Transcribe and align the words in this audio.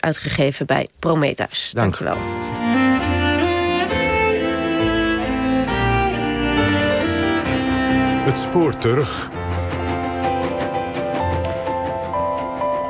uitgegeven 0.00 0.66
bij 0.66 0.88
Prometheus. 0.98 1.70
Dank. 1.74 1.98
Dankjewel. 1.98 2.16
Het 8.24 8.38
spoor 8.38 8.78
terug. 8.78 9.30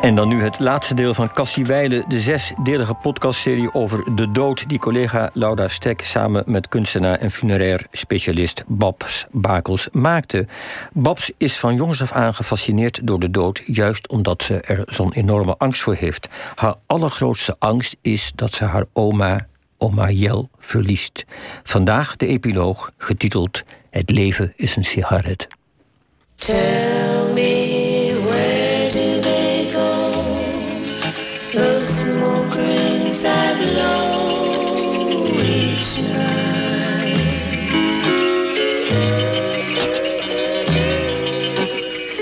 En 0.03 0.15
dan 0.15 0.29
nu 0.29 0.43
het 0.43 0.59
laatste 0.59 0.95
deel 0.95 1.15
van 1.15 1.33
Cassie 1.33 1.65
Weile, 1.65 2.05
de 2.09 2.21
zesdelige 2.21 2.95
podcastserie 2.95 3.75
over 3.75 4.15
de 4.15 4.31
dood 4.31 4.69
die 4.69 4.79
collega 4.79 5.31
Laura 5.33 5.69
Stek 5.69 6.05
samen 6.05 6.43
met 6.47 6.69
kunstenaar 6.69 7.19
en 7.19 7.31
funerair 7.31 7.87
specialist 7.91 8.65
Babs 8.67 9.27
Bakels 9.31 9.89
maakte. 9.93 10.47
Babs 10.93 11.33
is 11.37 11.57
van 11.57 11.75
jongs 11.75 12.03
af 12.03 12.13
aan 12.13 12.35
gefascineerd 12.35 13.07
door 13.07 13.19
de 13.19 13.31
dood, 13.31 13.63
juist 13.67 14.09
omdat 14.09 14.43
ze 14.43 14.61
er 14.61 14.83
zo'n 14.87 15.13
enorme 15.13 15.57
angst 15.57 15.83
voor 15.83 15.95
heeft. 15.95 16.29
Haar 16.55 16.75
allergrootste 16.87 17.57
angst 17.59 17.97
is 18.01 18.33
dat 18.35 18.53
ze 18.53 18.65
haar 18.65 18.85
oma, 18.93 19.47
oma 19.79 20.11
Jel, 20.11 20.51
verliest. 20.59 21.25
Vandaag 21.63 22.17
de 22.17 22.27
epiloog, 22.27 22.91
getiteld 22.97 23.63
Het 23.91 24.11
leven 24.11 24.53
is 24.57 24.77
een 24.77 24.85
sigaret. 24.85 25.49
Tell 26.37 27.33
me 27.35 28.02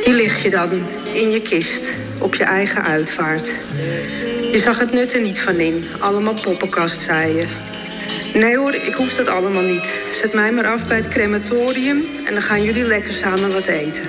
Hier 0.05 0.15
lig 0.15 0.43
je 0.43 0.51
dan, 0.51 0.71
in 1.13 1.31
je 1.31 1.43
kist, 1.43 1.83
op 2.19 2.35
je 2.35 2.45
eigen 2.45 2.83
uitvaart. 2.83 3.47
Je 4.53 4.59
zag 4.59 4.79
het 4.79 4.93
nut 4.93 5.15
er 5.15 5.23
niet 5.23 5.41
van 5.41 5.59
in. 5.59 5.87
Allemaal 5.98 6.35
poppenkast, 6.43 7.01
zei 7.01 7.37
je. 7.37 7.47
Nee 8.35 8.57
hoor, 8.57 8.75
ik 8.75 8.95
hoef 8.95 9.14
dat 9.14 9.29
allemaal 9.29 9.62
niet. 9.62 9.89
Zet 10.12 10.33
mij 10.33 10.53
maar 10.53 10.67
af 10.67 10.87
bij 10.87 10.97
het 10.97 11.09
crematorium 11.09 12.05
en 12.25 12.33
dan 12.33 12.42
gaan 12.42 12.62
jullie 12.62 12.85
lekker 12.85 13.12
samen 13.12 13.53
wat 13.53 13.67
eten. 13.67 14.03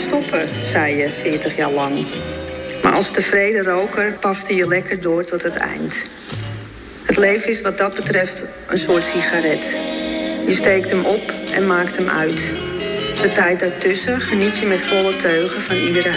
Stoppen, 0.00 0.48
zei 0.64 0.96
je 0.96 1.08
40 1.08 1.56
jaar 1.56 1.70
lang. 1.70 2.06
Maar 2.82 2.92
als 2.92 3.10
tevreden 3.10 3.64
roker 3.64 4.12
pafte 4.12 4.54
je 4.54 4.68
lekker 4.68 5.00
door 5.00 5.24
tot 5.24 5.42
het 5.42 5.56
eind. 5.56 5.96
Het 7.02 7.16
leven 7.16 7.50
is 7.50 7.60
wat 7.60 7.78
dat 7.78 7.94
betreft 7.94 8.44
een 8.66 8.78
soort 8.78 9.04
sigaret. 9.04 9.76
Je 10.46 10.54
steekt 10.54 10.90
hem 10.90 11.04
op 11.04 11.32
en 11.54 11.66
maakt 11.66 11.96
hem 11.96 12.08
uit. 12.08 12.42
De 13.22 13.32
tijd 13.34 13.60
daartussen 13.60 14.20
geniet 14.20 14.58
je 14.58 14.66
met 14.66 14.80
volle 14.80 15.16
teugen 15.16 15.62
van 15.62 15.76
iedere 15.76 16.12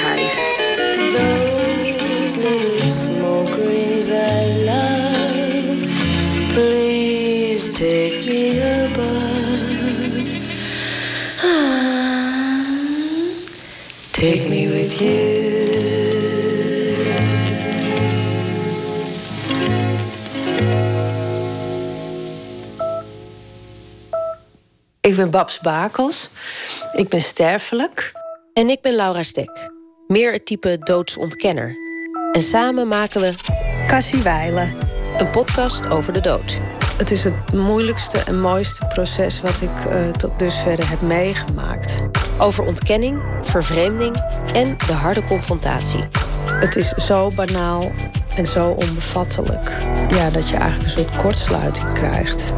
take 7.84 8.13
with 14.94 15.02
you 15.02 15.44
Ik 25.02 25.16
ben 25.16 25.30
Babs 25.30 25.60
Bakels. 25.60 26.30
Ik 26.96 27.10
ben 27.10 27.22
sterfelijk. 27.22 28.12
En 28.54 28.70
ik 28.70 28.82
ben 28.82 28.96
Laura 28.96 29.24
Stek. 29.24 29.70
Meer 30.08 30.32
het 30.32 30.46
type 30.46 30.78
doodsontkenner. 30.80 31.76
En 32.32 32.42
samen 32.42 32.88
maken 32.88 33.22
we... 33.22 33.34
Cassie 33.88 34.22
Weilen. 34.22 34.74
Een 35.18 35.30
podcast 35.30 35.88
over 35.88 36.14
de 36.14 36.22
dood. 36.22 36.60
Het 37.04 37.12
is 37.12 37.24
het 37.24 37.54
moeilijkste 37.54 38.18
en 38.18 38.42
mooiste 38.42 38.86
proces 38.86 39.42
wat 39.42 39.62
ik 39.62 39.70
uh, 39.70 40.10
tot 40.10 40.40
dusver 40.40 40.90
heb 40.90 41.02
meegemaakt. 41.02 42.04
Over 42.38 42.66
ontkenning, 42.66 43.24
vervreemding 43.42 44.16
en 44.54 44.78
de 44.88 44.94
harde 44.94 45.24
confrontatie. 45.24 46.04
Het 46.46 46.76
is 46.76 46.90
zo 46.90 47.32
banaal 47.36 47.92
en 48.36 48.48
zo 48.48 48.70
onbevattelijk. 48.70 49.72
Ja, 50.08 50.30
dat 50.30 50.50
je 50.50 50.56
eigenlijk 50.56 50.84
een 50.84 51.04
soort 51.04 51.16
kortsluiting 51.16 51.94
krijgt. 51.94 52.54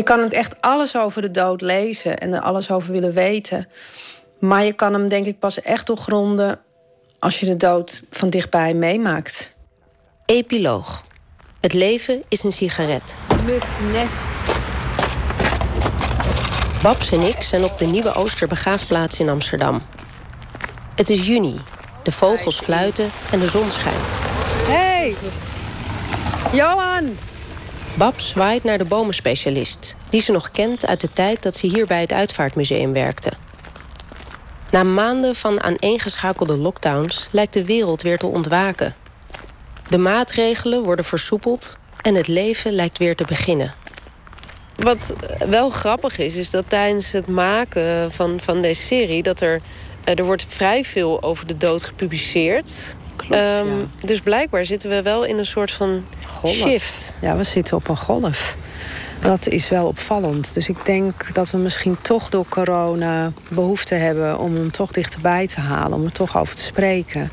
Je 0.00 0.06
kan 0.06 0.24
ook 0.24 0.32
echt 0.32 0.60
alles 0.60 0.96
over 0.96 1.22
de 1.22 1.30
dood 1.30 1.60
lezen 1.60 2.18
en 2.18 2.32
er 2.32 2.40
alles 2.40 2.70
over 2.70 2.92
willen 2.92 3.12
weten. 3.12 3.68
Maar 4.38 4.64
je 4.64 4.72
kan 4.72 4.92
hem 4.92 5.08
denk 5.08 5.26
ik 5.26 5.38
pas 5.38 5.60
echt 5.60 5.86
doorgronden 5.86 6.60
als 7.18 7.40
je 7.40 7.46
de 7.46 7.56
dood 7.56 8.02
van 8.10 8.30
dichtbij 8.30 8.74
meemaakt. 8.74 9.54
Epiloog. 10.26 11.04
Het 11.60 11.72
leven 11.72 12.22
is 12.28 12.42
een 12.42 12.52
sigaret. 12.52 13.16
Mufnest. 13.44 14.14
Babs 16.82 17.12
en 17.12 17.20
ik 17.20 17.42
zijn 17.42 17.64
op 17.64 17.78
de 17.78 17.86
Nieuwe 17.86 18.14
Oosterbegraafplaats 18.14 19.20
in 19.20 19.28
Amsterdam. 19.28 19.82
Het 20.94 21.10
is 21.10 21.26
juni. 21.26 21.60
De 22.02 22.12
vogels 22.12 22.58
fluiten 22.58 23.10
en 23.30 23.40
de 23.40 23.48
zon 23.48 23.70
schijnt. 23.70 24.18
Hey! 24.68 25.14
Johan! 26.52 27.16
Babs 28.00 28.28
zwaait 28.28 28.64
naar 28.64 28.78
de 28.78 28.84
bomenspecialist... 28.84 29.96
die 30.08 30.20
ze 30.20 30.32
nog 30.32 30.50
kent 30.50 30.86
uit 30.86 31.00
de 31.00 31.12
tijd 31.12 31.42
dat 31.42 31.56
ze 31.56 31.66
hier 31.66 31.86
bij 31.86 32.00
het 32.00 32.12
Uitvaartmuseum 32.12 32.92
werkte. 32.92 33.32
Na 34.70 34.82
maanden 34.82 35.34
van 35.34 35.62
aaneengeschakelde 35.62 36.56
lockdowns 36.56 37.28
lijkt 37.30 37.54
de 37.54 37.64
wereld 37.64 38.02
weer 38.02 38.18
te 38.18 38.26
ontwaken. 38.26 38.94
De 39.88 39.98
maatregelen 39.98 40.82
worden 40.82 41.04
versoepeld 41.04 41.78
en 42.00 42.14
het 42.14 42.28
leven 42.28 42.72
lijkt 42.72 42.98
weer 42.98 43.16
te 43.16 43.24
beginnen. 43.24 43.74
Wat 44.76 45.14
wel 45.48 45.70
grappig 45.70 46.18
is, 46.18 46.36
is 46.36 46.50
dat 46.50 46.68
tijdens 46.68 47.12
het 47.12 47.26
maken 47.26 48.12
van, 48.12 48.40
van 48.40 48.60
deze 48.60 48.82
serie... 48.82 49.22
dat 49.22 49.40
er, 49.40 49.60
eh, 50.04 50.18
er 50.18 50.24
wordt 50.24 50.44
vrij 50.44 50.84
veel 50.84 51.22
over 51.22 51.46
de 51.46 51.56
dood 51.56 51.82
gepubliceerd. 51.82 52.96
Klopt, 53.26 53.56
um, 53.56 53.90
Dus 54.04 54.20
blijkbaar 54.20 54.64
zitten 54.64 54.90
we 54.90 55.02
wel 55.02 55.24
in 55.24 55.38
een 55.38 55.46
soort 55.46 55.70
van 55.70 56.04
golf. 56.26 56.54
shift. 56.54 57.16
Ja, 57.20 57.36
we 57.36 57.44
zitten 57.44 57.76
op 57.76 57.88
een 57.88 57.96
golf. 57.96 58.56
Dat 59.20 59.46
is 59.46 59.68
wel 59.68 59.86
opvallend. 59.86 60.54
Dus 60.54 60.68
ik 60.68 60.84
denk 60.84 61.34
dat 61.34 61.50
we 61.50 61.58
misschien 61.58 61.96
toch 62.00 62.28
door 62.28 62.44
corona 62.48 63.32
behoefte 63.48 63.94
hebben 63.94 64.38
om 64.38 64.54
hem 64.54 64.70
toch 64.70 64.90
dichterbij 64.90 65.46
te 65.46 65.60
halen, 65.60 65.98
om 65.98 66.04
er 66.04 66.12
toch 66.12 66.38
over 66.38 66.54
te 66.54 66.62
spreken. 66.62 67.30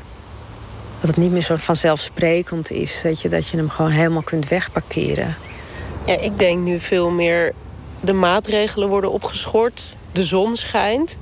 Dat 1.00 1.10
het 1.10 1.16
niet 1.16 1.30
meer 1.30 1.42
zo 1.42 1.56
vanzelfsprekend 1.56 2.70
is, 2.70 3.02
weet 3.02 3.20
je, 3.20 3.28
dat 3.28 3.48
je 3.48 3.56
hem 3.56 3.70
gewoon 3.70 3.90
helemaal 3.90 4.22
kunt 4.22 4.48
wegparkeren. 4.48 5.36
Ja, 6.06 6.18
ik 6.18 6.38
denk 6.38 6.64
nu 6.64 6.78
veel 6.78 7.10
meer 7.10 7.52
de 8.00 8.12
maatregelen 8.12 8.88
worden 8.88 9.12
opgeschort, 9.12 9.96
de 10.12 10.24
zon 10.24 10.56
schijnt. 10.56 11.18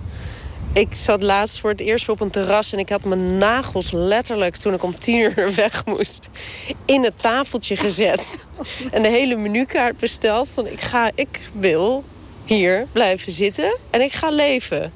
Ik 0.72 0.94
zat 0.94 1.22
laatst 1.22 1.60
voor 1.60 1.70
het 1.70 1.80
eerst 1.80 2.08
op 2.08 2.20
een 2.20 2.30
terras 2.30 2.72
en 2.72 2.78
ik 2.78 2.88
had 2.88 3.04
mijn 3.04 3.38
nagels 3.38 3.90
letterlijk 3.90 4.56
toen 4.56 4.74
ik 4.74 4.82
om 4.82 4.98
tien 4.98 5.20
uur 5.20 5.54
weg 5.54 5.84
moest 5.84 6.30
in 6.84 7.04
het 7.04 7.20
tafeltje 7.20 7.76
gezet. 7.76 8.38
En 8.92 9.02
de 9.02 9.08
hele 9.08 9.36
menukaart 9.36 9.96
besteld 9.96 10.48
van 10.48 10.66
ik 10.66 10.80
ga, 10.80 11.10
ik 11.14 11.50
wil 11.52 12.04
hier 12.44 12.86
blijven 12.92 13.32
zitten 13.32 13.76
en 13.90 14.00
ik 14.00 14.12
ga 14.12 14.30
leven. 14.30 14.92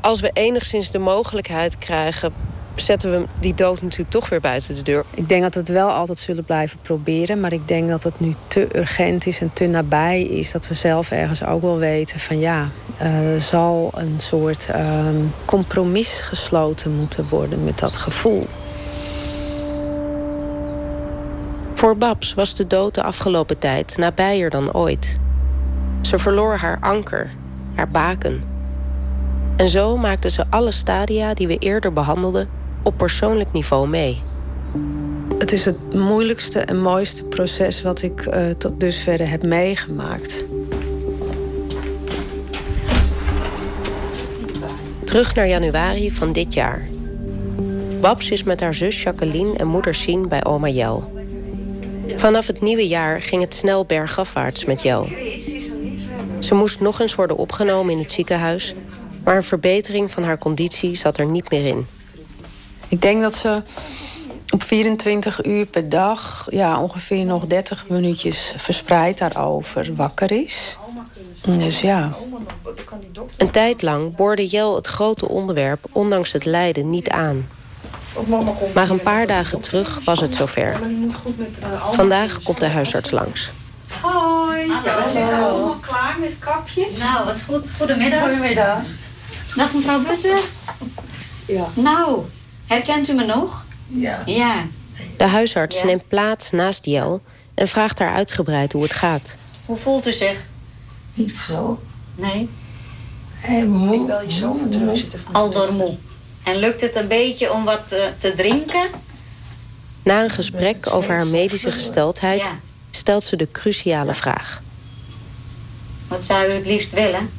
Als 0.00 0.20
we 0.20 0.30
enigszins 0.32 0.90
de 0.90 0.98
mogelijkheid 0.98 1.78
krijgen 1.78 2.34
zetten 2.76 3.10
we 3.10 3.26
die 3.40 3.54
dood 3.54 3.82
natuurlijk 3.82 4.10
toch 4.10 4.28
weer 4.28 4.40
buiten 4.40 4.74
de 4.74 4.82
deur. 4.82 5.04
Ik 5.14 5.28
denk 5.28 5.42
dat 5.42 5.54
we 5.54 5.60
het 5.60 5.68
wel 5.68 5.90
altijd 5.90 6.18
zullen 6.18 6.44
blijven 6.44 6.78
proberen. 6.82 7.40
Maar 7.40 7.52
ik 7.52 7.68
denk 7.68 7.88
dat 7.88 8.02
het 8.02 8.20
nu 8.20 8.34
te 8.46 8.68
urgent 8.76 9.26
is 9.26 9.40
en 9.40 9.52
te 9.52 9.66
nabij 9.66 10.22
is. 10.22 10.52
Dat 10.52 10.68
we 10.68 10.74
zelf 10.74 11.10
ergens 11.10 11.44
ook 11.44 11.62
wel 11.62 11.78
weten 11.78 12.20
van 12.20 12.38
ja, 12.38 12.70
uh, 13.02 13.40
zal 13.40 13.90
een 13.94 14.20
soort 14.20 14.68
uh, 14.70 15.06
compromis 15.44 16.20
gesloten 16.22 16.96
moeten 16.96 17.28
worden 17.28 17.64
met 17.64 17.78
dat 17.78 17.96
gevoel. 17.96 18.46
Voor 21.72 21.96
Babs 21.96 22.34
was 22.34 22.54
de 22.54 22.66
dood 22.66 22.94
de 22.94 23.02
afgelopen 23.02 23.58
tijd 23.58 23.96
nabijer 23.96 24.50
dan 24.50 24.72
ooit. 24.72 25.18
Ze 26.00 26.18
verloor 26.18 26.56
haar 26.56 26.78
anker, 26.80 27.30
haar 27.74 27.88
baken. 27.88 28.42
En 29.56 29.68
zo 29.68 29.96
maakte 29.96 30.30
ze 30.30 30.44
alle 30.50 30.72
stadia 30.72 31.34
die 31.34 31.46
we 31.46 31.58
eerder 31.58 31.92
behandelden 31.92 32.48
op 32.86 32.96
persoonlijk 32.96 33.52
niveau 33.52 33.88
mee. 33.88 34.22
Het 35.38 35.52
is 35.52 35.64
het 35.64 35.94
moeilijkste 35.94 36.60
en 36.60 36.80
mooiste 36.80 37.24
proces 37.24 37.82
wat 37.82 38.02
ik 38.02 38.26
uh, 38.26 38.50
tot 38.50 38.80
dusver 38.80 39.30
heb 39.30 39.42
meegemaakt. 39.42 40.46
Terug 45.04 45.34
naar 45.34 45.48
januari 45.48 46.10
van 46.10 46.32
dit 46.32 46.54
jaar. 46.54 46.88
Babs 48.00 48.30
is 48.30 48.42
met 48.42 48.60
haar 48.60 48.74
zus 48.74 49.02
Jacqueline 49.02 49.56
en 49.56 49.66
moeder 49.66 49.94
Sien 49.94 50.28
bij 50.28 50.44
oma 50.44 50.68
Jel. 50.68 51.12
Vanaf 52.16 52.46
het 52.46 52.60
nieuwe 52.60 52.88
jaar 52.88 53.22
ging 53.22 53.42
het 53.42 53.54
snel 53.54 53.84
bergafwaarts 53.84 54.64
met 54.64 54.82
Jel. 54.82 55.08
Ze 56.38 56.54
moest 56.54 56.80
nog 56.80 57.00
eens 57.00 57.14
worden 57.14 57.36
opgenomen 57.36 57.92
in 57.92 57.98
het 57.98 58.10
ziekenhuis, 58.10 58.74
maar 59.24 59.36
een 59.36 59.42
verbetering 59.42 60.10
van 60.10 60.24
haar 60.24 60.38
conditie 60.38 60.94
zat 60.94 61.18
er 61.18 61.26
niet 61.26 61.50
meer 61.50 61.66
in. 61.66 61.95
Ik 62.88 63.00
denk 63.00 63.20
dat 63.20 63.34
ze 63.34 63.62
op 64.50 64.62
24 64.62 65.44
uur 65.44 65.66
per 65.66 65.88
dag, 65.88 66.46
ja, 66.50 66.80
ongeveer 66.80 67.24
nog 67.24 67.46
30 67.46 67.88
minuutjes 67.88 68.52
verspreid 68.56 69.18
daarover 69.18 69.94
wakker 69.94 70.30
is. 70.30 70.78
Dus 71.42 71.80
ja. 71.80 72.16
Een 73.36 73.50
tijd 73.50 73.82
lang 73.82 74.16
boorde 74.16 74.46
Jel 74.46 74.74
het 74.74 74.86
grote 74.86 75.28
onderwerp, 75.28 75.86
ondanks 75.92 76.32
het 76.32 76.44
lijden, 76.44 76.90
niet 76.90 77.08
aan. 77.08 77.48
Maar 78.74 78.90
een 78.90 79.00
paar 79.00 79.26
dagen 79.26 79.60
terug 79.60 80.00
was 80.04 80.20
het 80.20 80.34
zover. 80.34 80.80
Vandaag 81.90 82.42
komt 82.42 82.60
de 82.60 82.68
huisarts 82.68 83.10
langs. 83.10 83.52
Hoi, 84.00 84.66
ja, 84.66 84.82
we 84.82 85.10
zitten 85.12 85.38
allemaal 85.38 85.76
klaar 85.80 86.16
met 86.20 86.36
kapjes. 86.38 86.98
Nou, 86.98 87.24
wat 87.24 87.42
goed. 87.48 87.72
Goedemiddag. 87.76 88.20
Goedemiddag. 88.20 88.78
Dag 89.56 89.74
mevrouw 89.74 90.00
Butter. 90.02 90.40
Ja. 91.46 91.66
Nou, 91.74 92.24
herkent 92.66 93.08
u 93.08 93.12
me 93.14 93.24
nog? 93.24 93.64
Ja. 93.86 94.22
Ja. 94.26 94.64
De 95.16 95.24
huisarts 95.24 95.82
neemt 95.84 96.08
plaats 96.08 96.50
naast 96.50 96.84
Jel 96.84 97.20
en 97.54 97.68
vraagt 97.68 97.98
haar 97.98 98.14
uitgebreid 98.14 98.72
hoe 98.72 98.82
het 98.82 98.92
gaat. 98.92 99.36
Hoe 99.64 99.76
voelt 99.76 100.06
u 100.06 100.12
zich? 100.12 100.36
Niet 101.14 101.36
zo. 101.36 101.80
Nee? 102.14 102.48
Hey, 103.34 103.64
moe. 103.66 103.94
Ik 103.94 104.06
wil 104.06 104.20
je 104.20 104.32
zo 104.32 104.52
voor 104.52 104.96
zitten. 104.96 105.20
Al 105.32 105.50
door 105.52 105.72
moe. 105.72 105.96
En 106.42 106.56
lukt 106.56 106.80
het 106.80 106.96
een 106.96 107.08
beetje 107.08 107.52
om 107.52 107.64
wat 107.64 107.88
te, 107.88 108.10
te 108.18 108.34
drinken? 108.36 108.86
Na 110.02 110.22
een 110.22 110.30
gesprek 110.30 110.92
over 110.94 111.14
haar 111.16 111.26
medische 111.26 111.72
gesteldheid 111.72 112.40
Ja. 112.40 112.58
stelt 112.90 113.22
ze 113.22 113.36
de 113.36 113.48
cruciale 113.52 114.14
vraag. 114.14 114.62
Wat 116.08 116.24
zou 116.24 116.48
u 116.48 116.52
het 116.52 116.66
liefst 116.66 116.92
willen? 116.92 117.30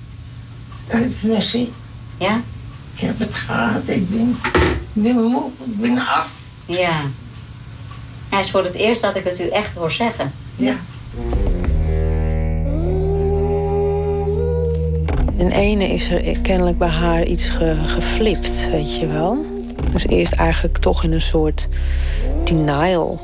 Euthanasie. 0.88 1.74
Ja? 2.18 2.42
Ik 2.94 3.00
heb 3.00 3.20
het 3.20 3.34
gehad. 3.36 3.90
Ik 3.90 4.10
ben, 4.10 4.38
ik 4.98 5.04
ben 5.04 5.16
moe. 5.16 5.44
Ik 5.66 5.82
ben 5.82 5.98
af. 5.98 6.32
Ja. 6.66 7.02
Het 8.30 8.46
is 8.46 8.52
voor 8.52 8.64
het 8.64 8.74
eerst 8.74 9.02
dat 9.02 9.16
ik 9.16 9.24
het 9.24 9.40
u 9.40 9.48
echt 9.48 9.74
hoor 9.76 9.92
zeggen. 9.92 10.32
Ja. 10.56 10.76
In 15.38 15.50
ene 15.50 15.88
is 15.88 16.12
er 16.12 16.40
kennelijk 16.40 16.78
bij 16.78 16.88
haar 16.88 17.24
iets 17.24 17.50
ge, 17.50 17.76
geflipt, 17.86 18.70
weet 18.70 18.96
je 18.96 19.08
wel. 19.08 19.46
Dus 19.92 20.08
eerst 20.08 20.34
eigenlijk 20.34 20.78
toch 20.78 21.04
in 21.04 21.12
een 21.12 21.22
soort 21.22 21.68
denial. 22.44 23.20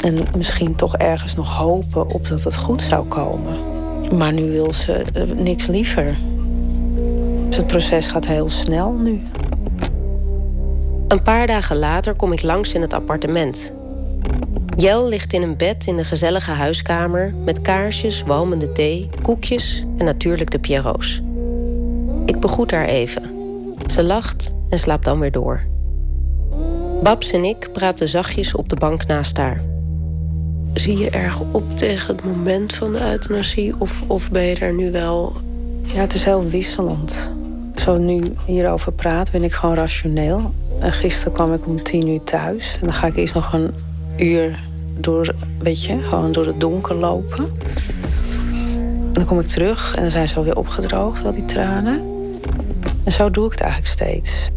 En 0.00 0.26
misschien 0.36 0.74
toch 0.74 0.96
ergens 0.96 1.34
nog 1.34 1.56
hopen 1.56 2.10
op 2.10 2.28
dat 2.28 2.42
het 2.42 2.56
goed 2.56 2.82
zou 2.82 3.06
komen. 3.06 3.58
Maar 4.16 4.32
nu 4.32 4.50
wil 4.50 4.72
ze 4.72 4.92
eh, 4.92 5.22
niks 5.22 5.66
liever. 5.66 6.16
Dus 7.46 7.56
het 7.56 7.66
proces 7.66 8.08
gaat 8.08 8.26
heel 8.26 8.48
snel 8.48 8.92
nu. 8.92 9.22
Een 11.08 11.22
paar 11.22 11.46
dagen 11.46 11.76
later 11.76 12.16
kom 12.16 12.32
ik 12.32 12.42
langs 12.42 12.74
in 12.74 12.80
het 12.80 12.92
appartement. 12.92 13.72
Jel 14.76 15.08
ligt 15.08 15.32
in 15.32 15.42
een 15.42 15.56
bed 15.56 15.86
in 15.86 15.96
de 15.96 16.04
gezellige 16.04 16.50
huiskamer 16.50 17.34
met 17.44 17.60
kaarsjes, 17.60 18.22
walmende 18.22 18.72
thee, 18.72 19.08
koekjes 19.22 19.84
en 19.98 20.04
natuurlijk 20.04 20.50
de 20.50 20.58
Pierrots. 20.58 21.22
Ik 22.24 22.40
begroet 22.40 22.70
haar 22.70 22.86
even. 22.86 23.22
Ze 23.86 24.02
lacht 24.02 24.54
en 24.68 24.78
slaapt 24.78 25.04
dan 25.04 25.18
weer 25.20 25.32
door. 25.32 25.60
Babs 27.02 27.30
en 27.30 27.44
ik 27.44 27.68
praten 27.72 28.08
zachtjes 28.08 28.54
op 28.54 28.68
de 28.68 28.76
bank 28.76 29.06
naast 29.06 29.36
haar. 29.36 29.62
Zie 30.72 30.98
je 30.98 31.10
erg 31.10 31.40
op 31.40 31.76
tegen 31.76 32.16
het 32.16 32.24
moment 32.24 32.74
van 32.74 32.92
de 32.92 33.00
euthanasie 33.00 33.74
of, 33.78 34.02
of 34.06 34.30
ben 34.30 34.42
je 34.42 34.54
daar 34.54 34.74
nu 34.74 34.90
wel 34.90 35.32
Ja, 35.82 36.00
het 36.00 36.14
is 36.14 36.24
heel 36.24 36.48
wisselend. 36.48 37.30
Zo 37.76 37.98
nu 37.98 38.32
hierover 38.44 38.92
praat, 38.92 39.30
ben 39.30 39.44
ik 39.44 39.52
gewoon 39.52 39.76
rationeel. 39.76 40.52
En 40.80 40.92
gisteren 40.92 41.32
kwam 41.32 41.54
ik 41.54 41.66
om 41.66 41.82
tien 41.82 42.08
uur 42.08 42.22
thuis. 42.24 42.76
En 42.80 42.86
dan 42.86 42.94
ga 42.94 43.06
ik 43.06 43.16
eerst 43.16 43.34
nog 43.34 43.52
een 43.52 43.74
uur 44.16 44.58
door, 44.98 45.34
weet 45.58 45.84
je, 45.84 45.98
gewoon 46.02 46.32
door 46.32 46.46
het 46.46 46.60
donker 46.60 46.94
lopen. 46.94 47.44
En 49.06 49.12
dan 49.12 49.24
kom 49.24 49.40
ik 49.40 49.46
terug 49.46 49.94
en 49.94 50.02
dan 50.02 50.10
zijn 50.10 50.28
ze 50.28 50.36
alweer 50.36 50.56
opgedroogd, 50.56 51.24
al 51.24 51.32
die 51.32 51.44
tranen. 51.44 52.02
En 53.04 53.12
zo 53.12 53.30
doe 53.30 53.44
ik 53.46 53.50
het 53.50 53.60
eigenlijk 53.60 53.92
steeds. 53.92 54.50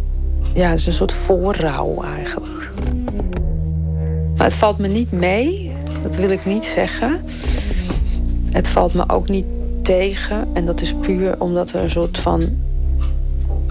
Ja, 0.53 0.69
het 0.69 0.79
is 0.79 0.85
een 0.85 0.93
soort 0.93 1.11
voorrouw 1.11 2.03
eigenlijk. 2.15 2.69
Maar 4.35 4.45
het 4.45 4.55
valt 4.55 4.77
me 4.77 4.87
niet 4.87 5.11
mee, 5.11 5.71
dat 6.01 6.15
wil 6.15 6.29
ik 6.29 6.45
niet 6.45 6.65
zeggen. 6.65 7.21
Het 8.51 8.67
valt 8.67 8.93
me 8.93 9.09
ook 9.09 9.29
niet 9.29 9.45
tegen. 9.81 10.47
En 10.53 10.65
dat 10.65 10.81
is 10.81 10.93
puur 10.93 11.41
omdat 11.41 11.71
er 11.71 11.83
een 11.83 11.89
soort 11.89 12.17
van 12.17 12.41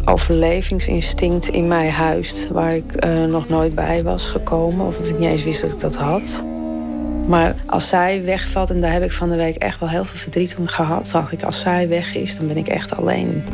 overlevingsinstinct 0.04 1.48
in 1.48 1.68
mij 1.68 1.90
huist. 1.90 2.48
Waar 2.48 2.74
ik 2.74 2.94
eh, 2.94 3.24
nog 3.24 3.48
nooit 3.48 3.74
bij 3.74 4.02
was 4.02 4.28
gekomen. 4.28 4.86
Of 4.86 4.96
dat 4.96 5.08
ik 5.08 5.18
niet 5.18 5.28
eens 5.28 5.44
wist 5.44 5.60
dat 5.60 5.72
ik 5.72 5.80
dat 5.80 5.96
had. 5.96 6.44
Maar 7.26 7.54
als 7.66 7.88
zij 7.88 8.24
wegvalt, 8.24 8.70
en 8.70 8.80
daar 8.80 8.92
heb 8.92 9.02
ik 9.02 9.12
van 9.12 9.28
de 9.28 9.36
week 9.36 9.56
echt 9.56 9.80
wel 9.80 9.88
heel 9.88 10.04
veel 10.04 10.18
verdriet 10.18 10.56
om 10.58 10.66
gehad. 10.66 11.08
Zag 11.08 11.32
ik, 11.32 11.42
als 11.42 11.60
zij 11.60 11.88
weg 11.88 12.14
is, 12.14 12.36
dan 12.36 12.46
ben 12.46 12.56
ik 12.56 12.68
echt 12.68 12.96
alleen. 12.96 13.44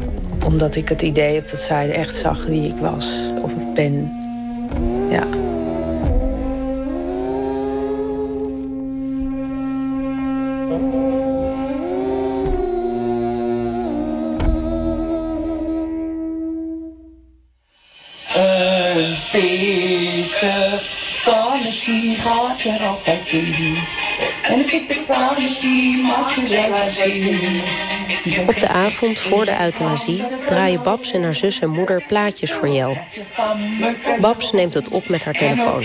Omdat 0.45 0.75
ik 0.75 0.89
het 0.89 1.03
idee 1.03 1.35
heb 1.35 1.49
dat 1.49 1.61
zij 1.61 1.91
echt 1.91 2.15
zag 2.15 2.47
wie 2.47 2.69
ik 2.69 2.77
was. 2.81 3.31
Of 3.43 3.53
ben. 3.75 4.13
Ja. 5.11 5.25
Er 22.65 22.87
altijd 22.87 23.29
in. 23.29 23.77
En. 24.43 24.61
Op 28.49 28.61
de 28.61 28.69
avond 28.69 29.19
voor 29.19 29.45
de 29.45 29.61
euthanasie 29.61 30.23
draaien 30.47 30.83
Babs 30.83 31.13
en 31.13 31.23
haar 31.23 31.35
zus 31.35 31.61
en 31.61 31.71
moeder 31.71 32.03
plaatjes 32.07 32.53
voor 32.53 32.69
Jel. 32.69 32.99
Babs 34.21 34.53
neemt 34.53 34.75
het 34.75 34.89
op 34.89 35.09
met 35.09 35.25
haar 35.25 35.35
telefoon. 35.35 35.85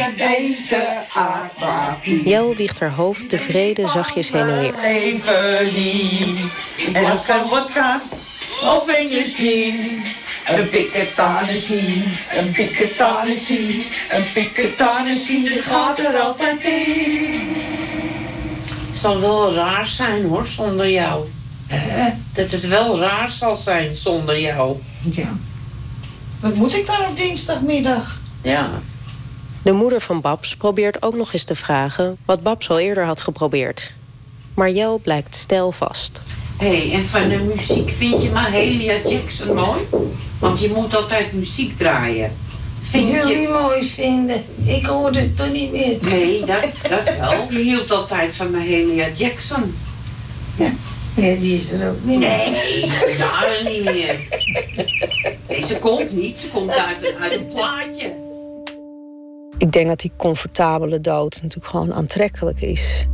Jel 2.24 2.56
wiegt 2.56 2.80
haar 2.80 2.92
hoofd 2.92 3.30
tevreden 3.30 3.90
zachtjes 3.90 4.32
heen 4.32 4.48
en 4.50 4.60
weer. 4.60 4.74
En 6.94 7.06
als 7.06 7.26
wodka 7.50 8.02
of 8.64 8.84
gin. 9.34 10.04
Een 10.58 10.70
pikke 10.70 11.08
Tennessee, 11.16 12.04
een 12.38 12.52
pikke 12.52 12.94
Tennessee, 12.98 13.88
een 14.12 14.24
pikke 14.34 14.76
Tennessee 14.76 15.50
gaat 15.50 16.00
er 16.00 16.20
altijd 16.20 16.64
in. 16.64 17.56
Het 18.90 19.00
zal 19.00 19.20
wel 19.20 19.54
raar 19.54 19.88
zijn 19.88 20.26
hoor, 20.26 20.48
zonder 20.48 20.90
jou. 20.90 21.26
Dat 22.34 22.52
het 22.52 22.68
wel 22.68 23.00
raar 23.00 23.32
zal 23.32 23.56
zijn 23.56 23.96
zonder 23.96 24.40
jou. 24.40 24.78
Ja. 25.12 25.30
Wat 26.40 26.56
moet 26.56 26.76
ik 26.76 26.86
dan 26.86 27.06
op 27.10 27.18
dinsdagmiddag? 27.18 28.20
Ja. 28.42 28.70
De 29.62 29.72
moeder 29.72 30.02
van 30.02 30.22
Babs 30.22 30.56
probeert 30.56 31.02
ook 31.02 31.16
nog 31.16 31.34
eens 31.34 31.44
te 31.44 31.56
vragen 31.56 32.18
wat 32.26 32.44
Babs 32.44 32.70
al 32.70 32.80
eerder 32.80 33.06
had 33.06 33.22
geprobeerd. 33.22 33.92
Maar 34.54 34.72
Jel 34.72 34.98
blijkt 34.98 35.36
stijlvast. 35.36 36.22
Hé, 36.24 36.41
hey, 36.62 36.92
en 36.94 37.06
van 37.06 37.30
de 37.30 37.38
muziek 37.38 37.90
vind 37.90 38.22
je 38.22 38.30
Mahalia 38.30 38.98
Jackson 39.08 39.56
mooi? 39.56 39.80
Want 40.40 40.60
je 40.60 40.72
moet 40.76 40.96
altijd 40.96 41.34
muziek 41.34 41.78
draaien. 41.78 42.32
Vind 42.82 43.04
Zul 43.04 43.28
je... 43.28 43.36
die 43.36 43.48
mooi 43.48 43.90
vinden? 43.90 44.44
Ik 44.64 44.86
hoorde 44.86 45.20
het 45.20 45.38
toch 45.38 45.52
niet 45.52 45.72
meer. 45.72 45.98
Nee, 46.02 46.40
dat, 46.46 46.68
dat 46.90 47.18
wel. 47.18 47.48
Je 47.50 47.58
hield 47.58 47.92
altijd 47.92 48.36
van 48.36 48.52
Mahalia 48.52 49.08
Jackson. 49.16 49.76
Ja, 51.16 51.36
die 51.36 51.54
is 51.54 51.72
er 51.72 51.90
ook 51.90 52.04
niet 52.04 52.20
meer. 52.20 52.52
Nee, 52.52 52.86
jaren 53.18 53.64
niet 53.64 53.84
meer. 53.84 54.20
Nee, 55.48 55.66
ze 55.66 55.78
komt 55.80 56.12
niet. 56.12 56.40
Ze 56.40 56.48
komt 56.48 56.78
uit 56.78 56.98
een, 57.02 57.22
uit 57.22 57.36
een 57.36 57.48
plaatje. 57.54 58.14
Ik 59.58 59.72
denk 59.72 59.88
dat 59.88 60.00
die 60.00 60.12
comfortabele 60.18 61.02
dood 61.02 61.40
natuurlijk 61.42 61.72
gewoon 61.72 61.94
aantrekkelijk 61.94 62.62
is. 62.62 63.06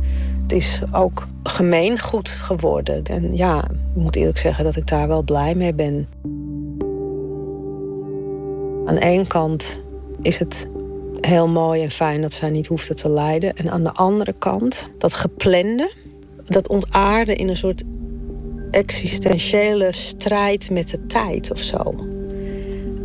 Het 0.48 0.56
is 0.56 0.80
ook 0.92 1.26
gemeengoed 1.42 2.28
geworden. 2.28 3.04
En 3.04 3.36
ja, 3.36 3.64
ik 3.64 4.02
moet 4.02 4.16
eerlijk 4.16 4.38
zeggen 4.38 4.64
dat 4.64 4.76
ik 4.76 4.86
daar 4.86 5.08
wel 5.08 5.22
blij 5.22 5.54
mee 5.54 5.74
ben. 5.74 6.08
Aan 8.86 8.96
één 8.96 9.26
kant 9.26 9.82
is 10.20 10.38
het 10.38 10.66
heel 11.20 11.48
mooi 11.48 11.82
en 11.82 11.90
fijn 11.90 12.22
dat 12.22 12.32
zij 12.32 12.50
niet 12.50 12.66
hoefde 12.66 12.94
te 12.94 13.08
lijden. 13.08 13.56
En 13.56 13.70
aan 13.70 13.82
de 13.82 13.92
andere 13.92 14.32
kant, 14.38 14.88
dat 14.98 15.14
geplande, 15.14 15.92
dat 16.44 16.68
ontaarde 16.68 17.34
in 17.34 17.48
een 17.48 17.56
soort 17.56 17.82
existentiële 18.70 19.92
strijd 19.92 20.70
met 20.70 20.90
de 20.90 21.06
tijd 21.06 21.50
of 21.50 21.58
zo. 21.58 21.94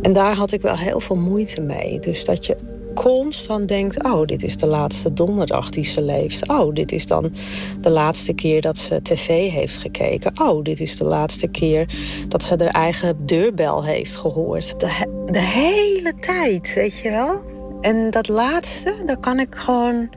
En 0.02 0.12
daar 0.12 0.34
had 0.34 0.52
ik 0.52 0.62
wel 0.62 0.76
heel 0.76 1.00
veel 1.00 1.16
moeite 1.16 1.60
mee. 1.60 2.00
Dus 2.00 2.24
dat 2.24 2.46
je 2.46 2.56
constant 2.94 3.68
denkt: 3.68 4.04
oh, 4.04 4.26
dit 4.26 4.42
is 4.42 4.56
de 4.56 4.66
laatste 4.66 5.12
donderdag 5.12 5.68
die 5.68 5.84
ze 5.84 6.02
leeft. 6.02 6.48
Oh, 6.48 6.74
dit 6.74 6.92
is 6.92 7.06
dan 7.06 7.32
de 7.80 7.90
laatste 7.90 8.32
keer 8.32 8.60
dat 8.60 8.78
ze 8.78 9.02
tv 9.02 9.50
heeft 9.50 9.76
gekeken. 9.76 10.32
Oh, 10.40 10.62
dit 10.62 10.80
is 10.80 10.96
de 10.96 11.04
laatste 11.04 11.46
keer 11.48 11.88
dat 12.28 12.42
ze 12.42 12.54
haar 12.58 12.66
eigen 12.66 13.26
deurbel 13.26 13.84
heeft 13.84 14.16
gehoord. 14.16 14.80
De, 14.80 15.26
de 15.26 15.40
hele 15.40 16.14
tijd, 16.20 16.74
weet 16.74 16.98
je 16.98 17.10
wel? 17.10 17.40
En 17.80 18.10
dat 18.10 18.28
laatste, 18.28 19.02
daar 19.06 19.20
kan 19.20 19.40
ik 19.40 19.54
gewoon. 19.54 20.10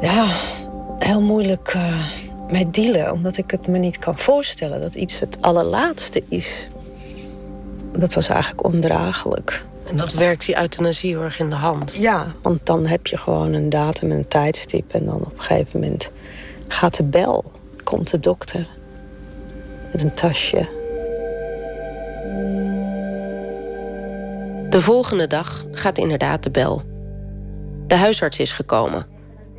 Ja, 0.00 0.26
heel 0.98 1.20
moeilijk 1.20 1.72
uh, 1.76 2.06
mee 2.50 2.70
dealen. 2.70 3.12
Omdat 3.12 3.36
ik 3.36 3.50
het 3.50 3.66
me 3.66 3.78
niet 3.78 3.98
kan 3.98 4.18
voorstellen 4.18 4.80
dat 4.80 4.94
iets 4.94 5.20
het 5.20 5.36
allerlaatste 5.40 6.22
is. 6.28 6.68
Dat 7.92 8.14
was 8.14 8.28
eigenlijk 8.28 8.64
ondraaglijk. 8.64 9.64
En 9.88 9.96
dat 9.96 10.12
werkt 10.12 10.46
die 10.46 10.58
euthanasie 10.58 11.10
heel 11.10 11.22
erg 11.22 11.38
in 11.38 11.50
de 11.50 11.56
hand. 11.56 11.94
Ja, 11.94 12.26
want 12.42 12.66
dan 12.66 12.86
heb 12.86 13.06
je 13.06 13.16
gewoon 13.16 13.52
een 13.52 13.68
datum 13.68 14.10
en 14.10 14.16
een 14.16 14.28
tijdstip. 14.28 14.92
En 14.92 15.04
dan 15.04 15.20
op 15.20 15.32
een 15.32 15.40
gegeven 15.40 15.80
moment 15.80 16.10
gaat 16.68 16.96
de 16.96 17.04
bel. 17.04 17.52
Komt 17.82 18.10
de 18.10 18.18
dokter. 18.18 18.66
Met 19.92 20.02
een 20.02 20.14
tasje. 20.14 20.68
De 24.68 24.80
volgende 24.80 25.26
dag 25.26 25.64
gaat 25.72 25.98
inderdaad 25.98 26.42
de 26.42 26.50
bel. 26.50 26.82
De 27.86 27.94
huisarts 27.94 28.38
is 28.38 28.52
gekomen. 28.52 29.11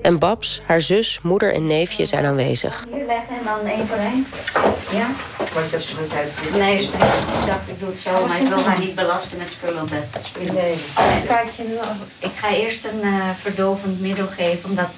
En 0.03 0.19
Babs, 0.19 0.61
haar 0.65 0.81
zus, 0.81 1.19
moeder 1.21 1.53
en 1.53 1.67
neefje 1.67 2.05
zijn 2.05 2.25
aanwezig. 2.25 2.85
Hier 2.91 3.05
leggen 3.05 3.35
en 3.37 3.43
dan 3.43 3.65
één 3.65 3.87
voor 3.87 3.97
één. 3.97 4.25
Ja? 4.91 5.07
Maar 5.53 5.63
ik 5.63 5.71
heb 5.71 5.81
ze 5.81 5.95
niet 6.01 6.57
Nee, 6.57 6.81
ik 6.81 6.89
dacht 7.45 7.69
ik 7.69 7.79
doe 7.79 7.89
het 7.89 7.99
zo, 7.99 8.27
maar 8.27 8.41
ik 8.41 8.47
wil 8.47 8.63
haar 8.63 8.79
niet 8.79 8.95
belasten 8.95 9.37
met 9.37 9.51
spullen 9.51 9.81
op 9.81 9.89
bed. 9.89 10.21
Nee. 10.53 10.75
Kijk 11.27 11.49
je 11.57 11.63
nu 11.63 11.73
Ik 12.19 12.31
ga 12.35 12.53
eerst 12.53 12.85
een 12.85 12.99
uh, 13.03 13.29
verdovend 13.29 14.01
middel 14.01 14.27
geven, 14.27 14.69
omdat 14.69 14.91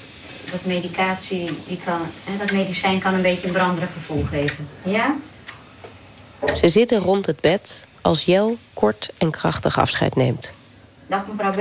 dat 0.52 0.66
medicatie, 0.66 1.50
die 1.68 1.80
kan, 1.86 2.00
hè, 2.24 2.38
dat 2.38 2.52
medicijn 2.52 3.00
kan 3.00 3.14
een 3.14 3.22
beetje 3.22 3.48
een 3.48 3.54
branderig 3.54 3.94
gevoel 3.94 4.24
geven. 4.24 4.68
Ja? 4.84 5.16
Ze 6.54 6.70
zitten 6.70 7.00
rond 7.00 7.26
het 7.26 7.40
bed 7.40 7.88
als 8.02 8.26
Jel 8.26 8.58
kort 8.74 9.10
en 9.18 9.32
krachtig 9.32 9.80
afscheid 9.80 10.16
neemt. 10.16 10.52
Dag 11.08 11.22
mevrouw 11.28 11.54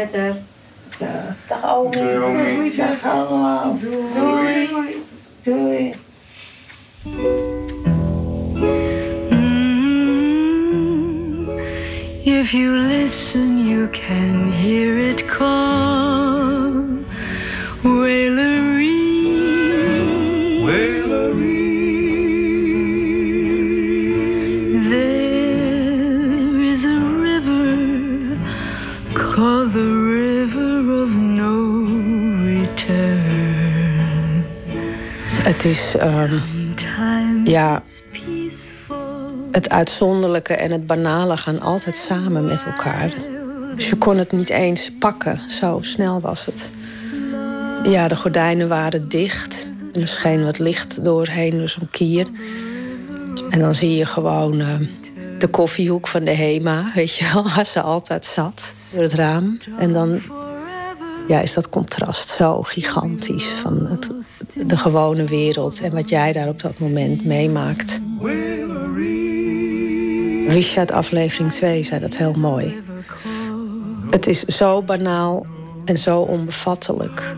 Butter. 0.99 1.37
Dag. 1.49 1.63
Dag 1.63 1.77
Omi. 1.77 1.91
Doei. 1.91 2.77
Dag 2.77 3.05
allemaal. 3.05 3.77
Doei. 4.13 4.97
Doei. 5.43 5.95
If 12.27 12.55
you 12.55 12.77
listen, 12.77 13.67
you 13.67 13.89
can 13.89 14.53
hear 14.53 14.99
it 14.99 15.04
Het 35.65 35.73
is, 35.73 35.95
um, 36.03 36.43
ja, 37.45 37.83
het 39.51 39.71
uitzonderlijke 39.71 40.55
en 40.55 40.71
het 40.71 40.87
banale 40.87 41.37
gaan 41.37 41.61
altijd 41.61 41.97
samen 41.97 42.45
met 42.45 42.65
elkaar. 42.65 43.13
Dus 43.75 43.89
je 43.89 43.97
kon 43.97 44.17
het 44.17 44.33
niet 44.33 44.49
eens 44.49 44.91
pakken, 44.99 45.41
zo 45.51 45.79
snel 45.81 46.21
was 46.21 46.47
het. 46.47 46.71
Ja, 47.85 48.09
de 48.09 48.17
gordijnen 48.17 48.69
waren 48.69 49.09
dicht 49.09 49.69
en 49.93 50.01
er 50.01 50.09
scheen 50.09 50.45
wat 50.45 50.59
licht 50.59 51.05
doorheen, 51.05 51.59
door 51.59 51.69
zo'n 51.69 51.91
kier. 51.91 52.27
En 53.51 53.61
dan 53.61 53.75
zie 53.75 53.97
je 53.97 54.07
gewoon 54.07 54.61
uh, 54.61 54.69
de 55.39 55.49
koffiehoek 55.49 56.07
van 56.07 56.25
de 56.25 56.31
Hema, 56.31 56.91
weet 56.95 57.15
je 57.15 57.31
wel, 57.33 57.49
waar 57.55 57.67
ze 57.67 57.81
altijd 57.81 58.25
zat, 58.25 58.75
door 58.93 59.03
het 59.03 59.15
raam. 59.15 59.59
En 59.79 59.93
dan 59.93 60.23
ja, 61.27 61.41
is 61.41 61.55
dat 61.55 61.69
contrast 61.69 62.29
zo 62.29 62.63
gigantisch 62.63 63.49
van 63.49 63.87
het, 63.87 64.11
de 64.69 64.77
gewone 64.77 65.25
wereld 65.25 65.81
en 65.81 65.93
wat 65.93 66.09
jij 66.09 66.33
daar 66.33 66.49
op 66.49 66.63
dat 66.63 66.79
moment 66.79 67.25
meemaakt. 67.25 68.01
Richard 70.49 70.93
aflevering 70.93 71.53
2 71.53 71.83
zei 71.83 72.01
dat 72.01 72.17
heel 72.17 72.33
mooi. 72.33 72.83
Het 74.11 74.27
is 74.27 74.43
zo 74.43 74.83
banaal 74.83 75.47
en 75.85 75.99
zo 75.99 76.21
onbevattelijk. 76.21 77.35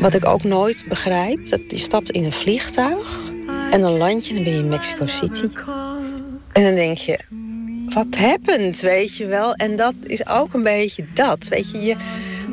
Wat 0.00 0.14
ik 0.14 0.26
ook 0.26 0.44
nooit 0.44 0.84
begrijp, 0.88 1.48
dat 1.48 1.60
je 1.68 1.78
stapt 1.78 2.10
in 2.10 2.24
een 2.24 2.32
vliegtuig 2.32 3.30
en 3.70 3.80
dan 3.80 3.96
land 3.96 4.26
je 4.26 4.30
en 4.30 4.34
dan 4.34 4.44
ben 4.44 4.52
je 4.52 4.58
in 4.58 4.68
Mexico 4.68 5.06
City. 5.06 5.48
En 6.52 6.62
dan 6.64 6.74
denk 6.74 6.96
je, 6.96 7.18
wat 7.94 8.16
happened, 8.16 8.80
weet 8.80 9.16
je 9.16 9.26
wel? 9.26 9.54
En 9.54 9.76
dat 9.76 9.94
is 10.02 10.26
ook 10.26 10.54
een 10.54 10.62
beetje 10.62 11.04
dat, 11.14 11.48
weet 11.48 11.70
je. 11.70 11.82
je 11.82 11.96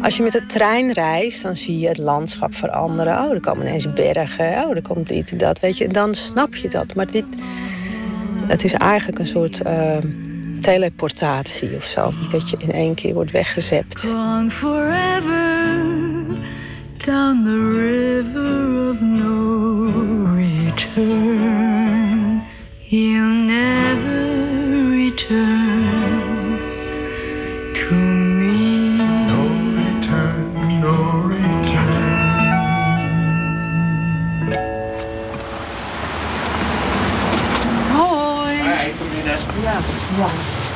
als 0.01 0.18
je 0.18 0.24
met 0.24 0.32
de 0.32 0.46
trein 0.46 0.92
reist, 0.92 1.44
dan 1.44 1.58
zie 1.58 1.80
je 1.80 1.88
het 1.88 1.98
landschap 1.98 2.56
veranderen. 2.56 3.24
Oh, 3.24 3.32
er 3.32 3.39
komen 3.39 3.68
ineens 3.68 3.94
bergen. 3.94 4.63
Oh, 4.63 4.75
er 4.75 4.82
komt 4.82 5.08
dit 5.08 5.32
en 5.32 5.38
dat, 5.38 5.60
weet 5.60 5.77
je. 5.77 5.88
Dan 5.88 6.15
snap 6.15 6.56
je 6.56 6.68
dat. 6.70 6.96
Maar 6.96 7.12
dit, 7.12 7.25
het 8.48 8.63
is 8.63 8.74
eigenlijk 8.74 9.20
een 9.20 9.27
soort 9.27 9.62
uh, 9.65 9.98
teleportatie 10.62 11.75
of 11.75 11.84
zo. 11.84 12.13
Dat 12.30 12.50
je 12.50 12.58
in 12.60 12.72
één 12.72 12.94
keer 12.94 13.13
wordt 13.13 13.32
weggezept. 13.32 14.00
Gone 14.00 14.51
forever 14.51 15.84
down 17.06 17.44
the 17.44 17.60
river 17.60 18.89
of 18.89 19.01
no 19.01 20.34
return. 20.36 21.36
You'll 22.89 23.46
never 23.48 24.25
return 25.15 26.60
to 27.74 27.95
me. 27.95 28.98
No 29.27 29.41
return, 29.79 30.81
no 30.81 30.95
return. 31.27 32.45
Hoi. 37.93 38.55
Hi, 38.55 38.91
binnen. 39.13 39.39
Ja. 39.63 39.79
ja. 40.17 40.27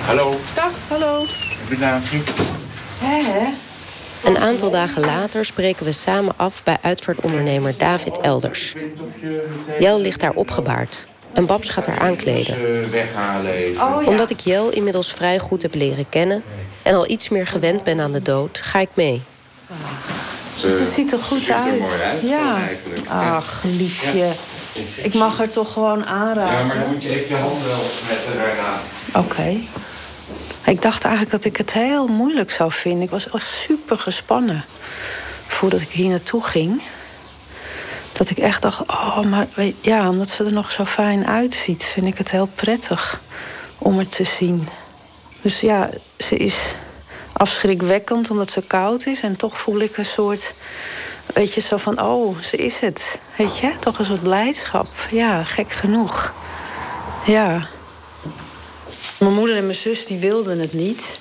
Hallo, 0.05 0.36
Dag, 0.55 0.72
hallo. 0.88 1.24
ik 1.24 1.69
ben 1.69 1.79
David. 1.79 2.29
Hé, 3.00 3.22
hè? 3.24 3.48
Een 4.24 4.38
aantal 4.38 4.72
dagen 4.72 5.01
later 5.01 5.46
spreken 5.46 5.86
we 5.86 5.91
samen 5.91 6.34
af 6.38 6.63
bij 6.63 6.77
uitvaartondernemer 6.81 7.77
David 7.77 8.19
Elders. 8.19 8.75
Jel 9.79 10.00
ligt 10.00 10.19
daar 10.19 10.34
opgebaard 10.34 11.08
en 11.39 11.46
Babs 11.46 11.69
gaat 11.69 11.86
haar 11.86 12.00
aankleden. 12.00 12.89
Weghalen 12.91 13.75
oh, 13.77 14.08
Omdat 14.08 14.29
ik 14.29 14.39
Jel 14.39 14.69
inmiddels 14.69 15.13
vrij 15.13 15.39
goed 15.39 15.62
heb 15.62 15.75
leren 15.75 16.10
kennen 16.10 16.43
en 16.81 16.96
al 16.96 17.10
iets 17.10 17.29
meer 17.29 17.48
gewend 17.48 17.84
ben 17.84 18.00
aan 18.00 18.12
de 18.12 18.22
dood, 18.22 18.60
ga 18.63 18.79
ik 18.79 18.89
mee. 18.93 19.22
Ze 20.60 20.91
ziet 20.96 21.12
er 21.12 21.19
goed 21.19 21.50
uit. 21.50 21.89
Ja. 22.22 22.58
Ach, 23.08 23.63
liefje. 23.63 24.27
Ik 24.96 25.13
mag 25.13 25.39
er 25.39 25.50
toch 25.50 25.74
gewoon 25.74 26.05
aanraken. 26.05 26.58
Ja, 26.58 26.63
maar 26.63 26.79
dan 26.79 26.91
moet 26.91 27.03
je 27.03 27.10
even 27.10 27.27
je 27.27 27.41
handen 27.41 27.77
opsmetten 27.79 28.34
daarna. 28.34 28.79
Oké. 29.13 29.58
Ik 30.65 30.81
dacht 30.81 31.03
eigenlijk 31.03 31.34
dat 31.34 31.46
ik 31.51 31.58
het 31.58 31.74
heel 31.74 32.08
moeilijk 32.08 32.51
zou 32.51 32.72
vinden. 32.72 33.01
Ik 33.01 33.10
was 33.10 33.29
echt 33.29 33.48
super 33.48 33.98
gespannen 33.98 34.65
voordat 35.48 35.81
ik 35.81 35.89
hier 35.89 36.10
naartoe 36.10 36.43
ging. 36.43 36.81
Dat 38.20 38.30
ik 38.30 38.38
echt 38.38 38.62
dacht, 38.62 38.82
oh, 38.88 39.22
maar 39.22 39.48
ja, 39.82 40.10
omdat 40.10 40.30
ze 40.30 40.44
er 40.44 40.52
nog 40.52 40.72
zo 40.72 40.86
fijn 40.86 41.26
uitziet, 41.26 41.84
vind 41.84 42.06
ik 42.06 42.18
het 42.18 42.32
heel 42.32 42.50
prettig 42.56 43.20
om 43.78 43.98
het 43.98 44.12
te 44.12 44.24
zien. 44.24 44.68
Dus 45.42 45.60
ja, 45.60 45.90
ze 46.18 46.38
is 46.38 46.56
afschrikwekkend 47.34 48.30
omdat 48.30 48.52
ze 48.52 48.62
koud 48.62 49.06
is. 49.06 49.22
En 49.22 49.36
toch 49.36 49.58
voel 49.58 49.80
ik 49.80 49.98
een 49.98 50.06
soort, 50.06 50.54
weet 51.34 51.54
je, 51.54 51.62
zo 51.62 51.78
van, 51.78 52.02
oh, 52.02 52.40
ze 52.40 52.58
is 52.58 52.80
het. 52.80 53.18
Weet 53.38 53.58
je, 53.58 53.74
toch 53.80 54.00
een 54.00 54.06
soort 54.06 54.24
blijdschap. 54.24 54.88
Ja, 55.12 55.44
gek 55.44 55.72
genoeg. 55.72 56.34
Ja. 57.26 57.68
Mijn 59.20 59.34
moeder 59.34 59.56
en 59.56 59.64
mijn 59.64 59.76
zus 59.76 60.06
die 60.06 60.20
wilden 60.20 60.60
het 60.60 60.74
niet. 60.74 61.20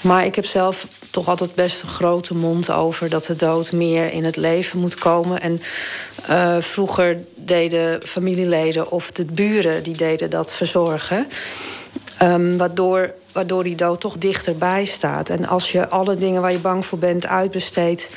Maar 0.00 0.24
ik 0.24 0.34
heb 0.34 0.44
zelf 0.44 0.86
toch 1.16 1.28
altijd 1.28 1.54
best 1.54 1.82
een 1.82 1.88
grote 1.88 2.34
mond 2.34 2.70
over 2.70 3.08
dat 3.08 3.24
de 3.24 3.36
dood 3.36 3.72
meer 3.72 4.12
in 4.12 4.24
het 4.24 4.36
leven 4.36 4.78
moet 4.78 4.94
komen. 4.94 5.40
En 5.40 5.60
uh, 6.30 6.56
vroeger 6.60 7.18
deden 7.34 8.02
familieleden 8.02 8.90
of 8.90 9.10
de 9.10 9.24
buren 9.24 9.82
die 9.82 9.96
deden 9.96 10.30
dat 10.30 10.54
verzorgen. 10.54 11.26
Ehm, 12.18 12.56
waardoor, 12.56 13.14
waardoor 13.32 13.62
die 13.64 13.76
dood 13.76 14.00
toch 14.00 14.18
dichterbij 14.18 14.84
staat. 14.84 15.28
En 15.28 15.46
als 15.48 15.72
je 15.72 15.88
alle 15.88 16.14
dingen 16.14 16.42
waar 16.42 16.52
je 16.52 16.58
bang 16.58 16.86
voor 16.86 16.98
bent 16.98 17.26
uitbesteedt 17.26 18.08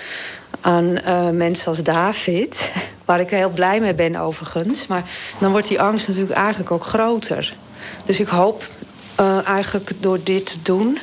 aan 0.62 0.98
eh, 0.98 1.30
mensen 1.30 1.68
als 1.68 1.84
David, 1.84 2.72
waar 3.06 3.20
ik 3.20 3.30
heel 3.30 3.50
blij 3.50 3.80
mee 3.80 3.94
ben 3.94 4.16
overigens, 4.16 4.88
maar 4.88 5.04
dan 5.40 5.52
wordt 5.52 5.68
die 5.68 5.82
angst 5.82 6.08
natuurlijk 6.08 6.36
eigenlijk 6.36 6.72
ook 6.72 6.86
groter. 6.86 7.54
Dus 8.06 8.20
ik 8.20 8.28
hoop 8.28 8.68
uh, 9.20 9.48
eigenlijk 9.48 9.92
door 10.00 10.20
dit 10.24 10.46
te 10.46 10.62
doen 10.64 10.98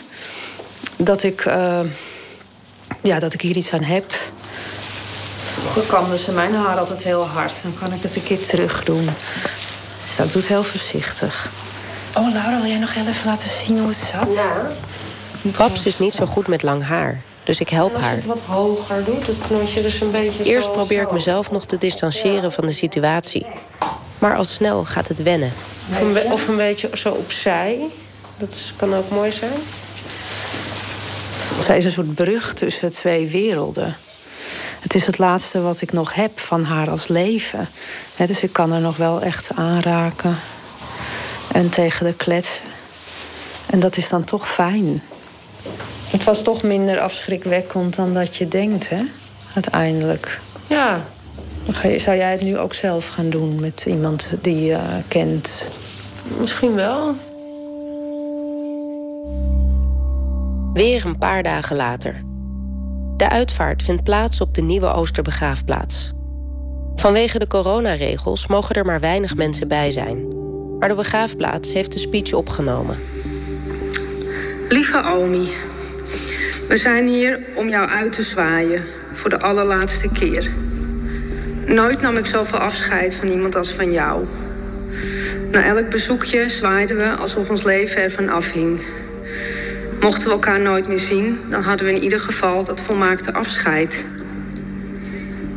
dat 0.96 1.22
ik, 1.22 1.44
uh, 1.44 1.78
ja, 3.02 3.18
dat 3.18 3.34
ik 3.34 3.40
hier 3.40 3.56
iets 3.56 3.72
aan 3.72 3.82
heb. 3.82 4.14
Dan 5.74 5.86
kamden 5.86 6.18
ze 6.18 6.32
mijn 6.32 6.54
haar 6.54 6.78
altijd 6.78 7.02
heel 7.02 7.26
hard. 7.26 7.52
Dan 7.62 7.74
kan 7.80 7.92
ik 7.92 8.02
het 8.02 8.16
een 8.16 8.22
keer 8.24 8.42
terug 8.46 8.84
doen. 8.84 9.04
Dus 9.04 10.26
ik 10.26 10.32
doe 10.32 10.42
het 10.42 10.46
heel 10.50 10.62
voorzichtig. 10.62 11.48
Oh, 12.16 12.32
Laura, 12.32 12.60
wil 12.60 12.70
jij 12.70 12.78
nog 12.78 12.94
heel 12.94 13.06
even 13.06 13.26
laten 13.30 13.50
zien 13.66 13.78
hoe 13.78 13.88
het 13.88 13.96
zat? 14.12 14.34
Ja. 14.34 14.66
Babs 15.42 15.84
is 15.84 15.98
niet 15.98 16.14
zo 16.14 16.26
goed 16.26 16.46
met 16.46 16.62
lang 16.62 16.84
haar. 16.84 17.20
Dus 17.44 17.60
ik 17.60 17.68
help 17.68 17.96
haar. 17.96 18.14
Als 18.14 18.24
je 18.24 18.30
het 18.30 18.38
wat 18.40 18.56
hoger 18.56 19.04
doet, 19.04 19.26
het 19.26 19.36
knotje 19.46 19.82
dus 19.82 20.00
een 20.00 20.10
beetje 20.10 20.44
Eerst 20.44 20.66
zo- 20.66 20.72
probeer 20.72 21.02
ik 21.02 21.10
mezelf 21.10 21.50
nog 21.50 21.66
te 21.66 21.76
distancieren 21.76 22.52
van 22.52 22.66
de 22.66 22.72
situatie. 22.72 23.46
Maar 24.18 24.36
al 24.36 24.44
snel 24.44 24.84
gaat 24.84 25.08
het 25.08 25.22
wennen. 25.22 25.52
Of 25.92 26.00
een, 26.00 26.12
be- 26.12 26.28
of 26.32 26.48
een 26.48 26.56
beetje 26.56 26.88
zo 26.94 27.08
opzij. 27.10 27.78
Dat 28.38 28.52
is- 28.52 28.72
kan 28.76 28.94
ook 28.94 29.10
mooi 29.10 29.32
zijn. 29.32 29.52
Zij 31.66 31.76
is 31.76 31.84
een 31.84 31.90
soort 31.90 32.14
brug 32.14 32.54
tussen 32.54 32.92
twee 32.92 33.28
werelden. 33.28 33.96
Het 34.80 34.94
is 34.94 35.06
het 35.06 35.18
laatste 35.18 35.60
wat 35.60 35.80
ik 35.80 35.92
nog 35.92 36.14
heb 36.14 36.40
van 36.40 36.64
haar 36.64 36.90
als 36.90 37.08
leven. 37.08 37.68
Dus 38.26 38.42
ik 38.42 38.52
kan 38.52 38.72
haar 38.72 38.80
nog 38.80 38.96
wel 38.96 39.22
echt 39.22 39.50
aanraken. 39.54 40.36
En 41.52 41.70
tegen 41.70 42.06
de 42.06 42.14
kletsen. 42.14 42.64
En 43.70 43.80
dat 43.80 43.96
is 43.96 44.08
dan 44.08 44.24
toch 44.24 44.48
fijn. 44.48 45.02
Het 46.10 46.24
was 46.24 46.42
toch 46.42 46.62
minder 46.62 47.00
afschrikwekkend 47.00 47.96
dan 47.96 48.14
dat 48.14 48.36
je 48.36 48.48
denkt, 48.48 48.88
hè? 48.88 49.02
Uiteindelijk. 49.54 50.40
Ja. 50.66 51.04
Zou 51.96 52.16
jij 52.16 52.32
het 52.32 52.42
nu 52.42 52.58
ook 52.58 52.74
zelf 52.74 53.06
gaan 53.08 53.30
doen 53.30 53.60
met 53.60 53.84
iemand 53.86 54.30
die 54.40 54.64
je 54.64 54.78
kent? 55.08 55.66
Misschien 56.38 56.74
wel. 56.74 57.14
Weer 60.76 61.06
een 61.06 61.18
paar 61.18 61.42
dagen 61.42 61.76
later. 61.76 62.22
De 63.16 63.28
uitvaart 63.28 63.82
vindt 63.82 64.02
plaats 64.02 64.40
op 64.40 64.54
de 64.54 64.62
nieuwe 64.62 64.92
Oosterbegraafplaats. 64.92 66.12
Vanwege 66.96 67.38
de 67.38 67.46
coronaregels 67.46 68.46
mogen 68.46 68.74
er 68.74 68.84
maar 68.84 69.00
weinig 69.00 69.36
mensen 69.36 69.68
bij 69.68 69.90
zijn. 69.90 70.28
Maar 70.78 70.88
de 70.88 70.94
begraafplaats 70.94 71.72
heeft 71.72 71.92
de 71.92 71.98
speech 71.98 72.32
opgenomen. 72.32 72.98
Lieve 74.68 75.02
Omi, 75.04 75.48
we 76.68 76.76
zijn 76.76 77.06
hier 77.06 77.40
om 77.54 77.68
jou 77.68 77.88
uit 77.88 78.12
te 78.12 78.22
zwaaien 78.22 78.84
voor 79.12 79.30
de 79.30 79.40
allerlaatste 79.40 80.12
keer. 80.12 80.52
Nooit 81.66 82.00
nam 82.00 82.16
ik 82.16 82.26
zoveel 82.26 82.58
afscheid 82.58 83.14
van 83.14 83.28
iemand 83.28 83.56
als 83.56 83.72
van 83.72 83.92
jou. 83.92 84.26
Na 85.50 85.64
elk 85.64 85.90
bezoekje 85.90 86.48
zwaaiden 86.48 86.96
we 86.96 87.10
alsof 87.10 87.50
ons 87.50 87.62
leven 87.62 88.02
ervan 88.02 88.28
afhing. 88.28 88.80
Mochten 90.00 90.24
we 90.24 90.30
elkaar 90.30 90.60
nooit 90.60 90.88
meer 90.88 90.98
zien, 90.98 91.40
dan 91.50 91.62
hadden 91.62 91.86
we 91.86 91.92
in 91.92 92.02
ieder 92.02 92.20
geval 92.20 92.64
dat 92.64 92.80
volmaakte 92.80 93.32
afscheid. 93.32 94.06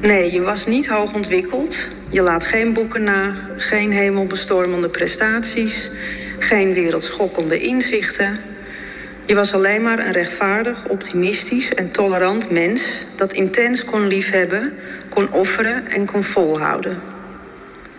Nee, 0.01 0.31
je 0.31 0.41
was 0.41 0.65
niet 0.65 0.87
hoog 0.87 1.13
ontwikkeld. 1.13 1.87
Je 2.09 2.21
laat 2.21 2.45
geen 2.45 2.73
boeken 2.73 3.03
na, 3.03 3.35
geen 3.57 3.91
hemelbestormende 3.91 4.89
prestaties, 4.89 5.91
geen 6.39 6.73
wereldschokkende 6.73 7.59
inzichten. 7.59 8.39
Je 9.25 9.35
was 9.35 9.53
alleen 9.53 9.81
maar 9.81 9.99
een 9.99 10.11
rechtvaardig, 10.11 10.87
optimistisch 10.87 11.73
en 11.73 11.91
tolerant 11.91 12.51
mens 12.51 13.05
dat 13.15 13.33
intens 13.33 13.85
kon 13.85 14.07
liefhebben, 14.07 14.73
kon 15.09 15.31
offeren 15.31 15.87
en 15.87 16.05
kon 16.05 16.23
volhouden. 16.23 17.01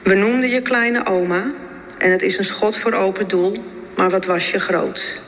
We 0.03 0.15
noemden 0.15 0.51
je 0.51 0.63
kleine 0.63 1.07
oma 1.07 1.51
en 1.99 2.11
het 2.11 2.23
is 2.23 2.39
een 2.39 2.45
schot 2.45 2.77
voor 2.77 2.93
open 2.93 3.29
doel, 3.29 3.65
maar 3.97 4.11
wat 4.11 4.25
was 4.25 4.51
je 4.51 4.61
groot? 4.61 5.21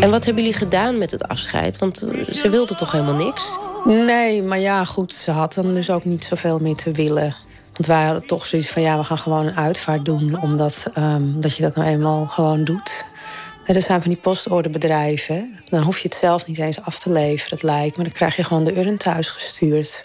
En 0.00 0.10
wat 0.10 0.24
hebben 0.24 0.42
jullie 0.42 0.58
gedaan 0.58 0.98
met 0.98 1.10
het 1.10 1.28
afscheid? 1.28 1.78
Want 1.78 2.02
eh, 2.02 2.24
ze 2.24 2.50
wilde 2.50 2.74
toch 2.74 2.92
helemaal 2.92 3.14
niks? 3.14 3.48
Nee, 3.84 4.42
maar 4.42 4.58
ja, 4.58 4.84
goed, 4.84 5.12
ze 5.12 5.30
had 5.30 5.54
dan 5.54 5.74
dus 5.74 5.90
ook 5.90 6.04
niet 6.04 6.24
zoveel 6.24 6.58
meer 6.58 6.76
te 6.76 6.90
willen. 6.90 7.36
Want 7.72 7.86
wij 7.86 8.04
hadden 8.04 8.26
toch 8.26 8.46
zoiets 8.46 8.68
van, 8.68 8.82
ja, 8.82 8.98
we 8.98 9.04
gaan 9.04 9.18
gewoon 9.18 9.46
een 9.46 9.56
uitvaart 9.56 10.04
doen... 10.04 10.40
omdat 10.42 10.86
ehm, 10.94 11.22
dat 11.40 11.56
je 11.56 11.62
dat 11.62 11.74
nou 11.74 11.88
eenmaal 11.88 12.26
gewoon 12.26 12.64
doet. 12.64 13.04
En 13.64 13.74
er 13.74 13.82
zijn 13.82 14.02
van 14.02 14.10
die 14.10 14.20
postorderbedrijven. 14.20 15.58
Dan 15.70 15.82
hoef 15.82 15.98
je 15.98 16.08
het 16.08 16.16
zelf 16.16 16.46
niet 16.46 16.58
eens 16.58 16.82
af 16.82 16.98
te 16.98 17.10
leveren, 17.12 17.58
het 17.58 17.62
lijkt. 17.62 17.96
Maar 17.96 18.04
dan 18.04 18.14
krijg 18.14 18.36
je 18.36 18.42
gewoon 18.44 18.64
de 18.64 18.78
urn 18.78 18.96
thuis 18.96 19.30
gestuurd. 19.30 20.04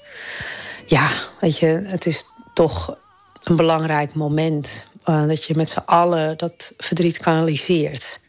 Ja, 0.86 1.08
weet 1.40 1.58
je, 1.58 1.82
het 1.86 2.06
is 2.06 2.26
toch 2.54 2.96
een 3.44 3.56
belangrijk 3.56 4.14
moment... 4.14 4.86
eh, 5.04 5.28
dat 5.28 5.44
je 5.44 5.56
met 5.56 5.70
z'n 5.70 5.82
allen 5.86 6.38
dat 6.38 6.74
verdriet 6.78 7.18
kanaliseert. 7.18 8.20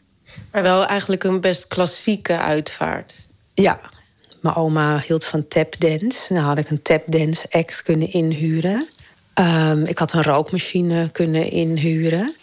Maar 0.51 0.63
wel 0.63 0.85
eigenlijk 0.85 1.23
een 1.23 1.41
best 1.41 1.67
klassieke 1.67 2.37
uitvaart. 2.37 3.13
Ja, 3.53 3.79
mijn 4.41 4.55
oma 4.55 4.99
hield 5.07 5.25
van 5.25 5.47
tapdance. 5.47 6.33
Nou 6.33 6.45
had 6.45 6.57
ik 6.57 6.69
een 6.69 6.81
tapdance 6.81 7.47
act 7.49 7.83
kunnen 7.83 8.11
inhuren. 8.11 8.87
Ehm, 9.33 9.83
ik 9.83 9.97
had 9.97 10.13
een 10.13 10.23
rookmachine 10.23 11.09
kunnen 11.11 11.51
inhuren. 11.51 12.35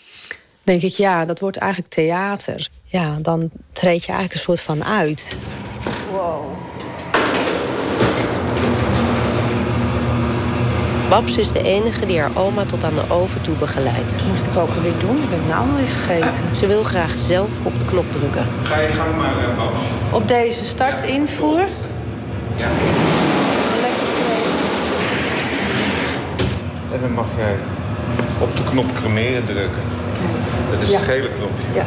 Denk 0.63 0.83
ik, 0.83 0.93
ja, 0.93 1.25
dat 1.25 1.39
wordt 1.39 1.57
eigenlijk 1.57 1.93
theater. 1.93 2.69
Ja, 2.87 3.19
dan 3.23 3.51
treed 3.73 4.05
je 4.05 4.13
eigenlijk 4.13 4.35
een 4.35 4.41
soort 4.41 4.61
van 4.61 4.85
uit. 4.85 5.37
Babs 11.13 11.39
is 11.39 11.53
de 11.53 11.63
enige 11.63 12.07
die 12.07 12.21
haar 12.21 12.31
oma 12.35 12.65
tot 12.65 12.85
aan 12.85 12.95
de 12.95 13.15
oven 13.15 13.41
toe 13.43 13.55
begeleidt. 13.55 14.17
Moest 14.29 14.45
ik 14.45 14.57
ook 14.57 14.69
alweer 14.77 14.99
doen? 14.99 15.17
Ik 15.17 15.29
ben 15.31 15.39
het 15.39 15.49
nou 15.49 15.69
alweer 15.71 15.87
vergeten. 15.87 16.57
Ze 16.57 16.67
wil 16.67 16.83
graag 16.83 17.11
zelf 17.17 17.49
op 17.63 17.79
de 17.79 17.85
knop 17.85 18.13
drukken. 18.13 18.47
Ga 18.63 18.81
je 18.81 18.89
gang 18.89 19.17
maar, 19.17 19.39
eh, 19.39 19.57
Babs. 19.57 19.83
Op 20.11 20.29
deze 20.29 20.65
startinvoer. 20.65 21.67
Ja. 22.57 22.69
En 26.93 27.01
dan 27.01 27.13
mag 27.13 27.27
jij 27.37 27.55
op 28.41 28.57
de 28.57 28.63
knop 28.71 28.87
cremeren 29.01 29.45
drukken. 29.45 29.83
Dat 30.71 30.81
is 30.81 30.89
Ja. 30.89 30.99
het 30.99 31.05
gele 31.09 31.29
knopje. 31.31 31.67
Ja. 31.75 31.85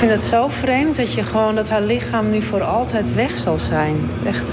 Vind 0.00 0.12
het 0.12 0.22
zo 0.22 0.48
vreemd 0.48 0.96
dat 0.96 1.12
je 1.12 1.22
gewoon 1.22 1.54
dat 1.54 1.68
haar 1.68 1.82
lichaam 1.82 2.30
nu 2.30 2.42
voor 2.42 2.62
altijd 2.62 3.14
weg 3.14 3.38
zal 3.38 3.58
zijn. 3.58 4.10
Echt 4.24 4.48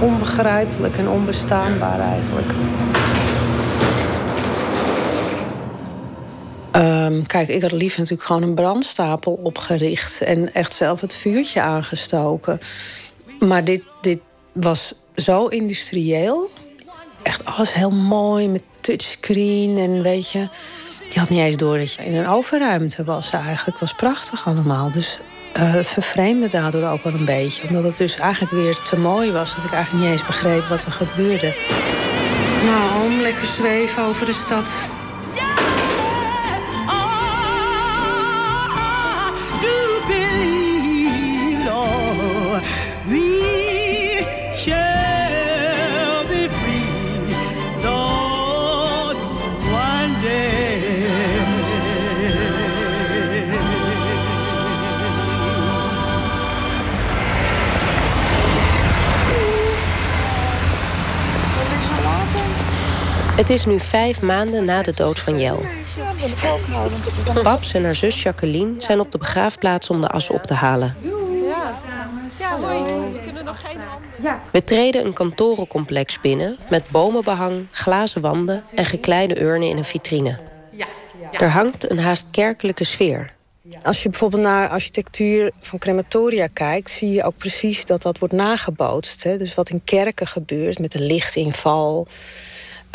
onbegrijpelijk 0.00 0.96
en 0.96 1.08
onbestaanbaar 1.08 2.00
eigenlijk. 2.00 2.50
Ehm, 6.70 7.22
kijk, 7.26 7.48
ik 7.48 7.62
had 7.62 7.72
liever 7.72 7.98
natuurlijk 7.98 8.26
gewoon 8.26 8.42
een 8.42 8.54
brandstapel 8.54 9.32
opgericht 9.42 10.20
en 10.20 10.54
echt 10.54 10.74
zelf 10.74 11.00
het 11.00 11.14
vuurtje 11.14 11.60
aangestoken. 11.60 12.60
Maar 13.38 13.64
dit, 13.64 13.82
dit 14.00 14.18
was 14.52 14.94
zo 15.14 15.46
industrieel. 15.46 16.50
Echt 17.22 17.44
alles 17.44 17.74
heel 17.74 17.90
mooi 17.90 18.48
met 18.48 18.62
touchscreen 18.80 19.78
en 19.78 20.02
weet 20.02 20.30
je. 20.30 20.48
Die 21.08 21.18
had 21.18 21.28
niet 21.28 21.40
eens 21.40 21.56
door 21.56 21.78
dat 21.78 21.92
je 21.92 22.04
in 22.04 22.14
een 22.14 22.28
overruimte 22.28 23.04
was 23.04 23.30
eigenlijk. 23.30 23.66
Het 23.66 23.80
was 23.80 23.94
prachtig 23.94 24.46
allemaal. 24.46 24.90
Dus 24.90 25.18
eh, 25.52 25.72
het 25.72 25.88
vervreemde 25.88 26.48
daardoor 26.48 26.88
ook 26.88 27.02
wel 27.02 27.12
een 27.12 27.24
beetje. 27.24 27.68
Omdat 27.68 27.84
het 27.84 27.96
dus 27.96 28.18
eigenlijk 28.18 28.52
weer 28.52 28.78
te 28.78 28.98
mooi 28.98 29.32
was. 29.32 29.54
Dat 29.54 29.64
ik 29.64 29.72
eigenlijk 29.72 30.04
niet 30.04 30.12
eens 30.12 30.26
begreep 30.26 30.64
wat 30.66 30.84
er 30.84 30.92
gebeurde. 30.92 31.54
Nou, 32.64 33.04
om 33.04 33.20
lekker 33.20 33.46
zweven 33.46 34.02
over 34.02 34.26
de 34.26 34.32
stad. 34.32 34.68
Het 63.36 63.50
is 63.50 63.64
nu 63.64 63.80
vijf 63.80 64.22
maanden 64.22 64.64
na 64.64 64.82
de 64.82 64.94
dood 64.94 65.18
van 65.18 65.38
Jel. 65.38 65.62
Babs 67.42 67.74
en 67.74 67.84
haar 67.84 67.94
zus 67.94 68.22
Jacqueline 68.22 68.74
zijn 68.78 69.00
op 69.00 69.10
de 69.10 69.18
begraafplaats 69.18 69.90
om 69.90 70.00
de 70.00 70.08
as 70.08 70.30
op 70.30 70.42
te 70.42 70.54
halen. 70.54 70.96
We 74.52 74.64
treden 74.64 75.04
een 75.04 75.12
kantorencomplex 75.12 76.20
binnen 76.20 76.56
met 76.70 76.88
bomenbehang, 76.90 77.66
glazen 77.70 78.20
wanden 78.20 78.64
en 78.74 78.84
gekleide 78.84 79.40
urnen 79.40 79.68
in 79.68 79.76
een 79.76 79.84
vitrine. 79.84 80.38
Er 81.32 81.50
hangt 81.50 81.90
een 81.90 81.98
haast 81.98 82.30
kerkelijke 82.30 82.84
sfeer. 82.84 83.34
Als 83.82 84.02
je 84.02 84.08
bijvoorbeeld 84.08 84.42
naar 84.42 84.68
architectuur 84.68 85.52
van 85.60 85.78
crematoria 85.78 86.46
kijkt, 86.46 86.90
zie 86.90 87.12
je 87.12 87.24
ook 87.24 87.36
precies 87.36 87.84
dat 87.84 88.02
dat 88.02 88.18
wordt 88.18 88.34
nagebootst. 88.34 89.22
Hè? 89.22 89.36
Dus 89.36 89.54
wat 89.54 89.68
in 89.68 89.84
kerken 89.84 90.26
gebeurt 90.26 90.78
met 90.78 90.92
de 90.92 91.00
lichtinval, 91.00 92.06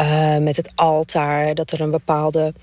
uh, 0.01 0.37
met 0.37 0.55
het 0.55 0.71
altaar, 0.75 1.53
dat 1.53 1.71
er 1.71 1.81
een 1.81 1.91
bepaalde 1.91 2.53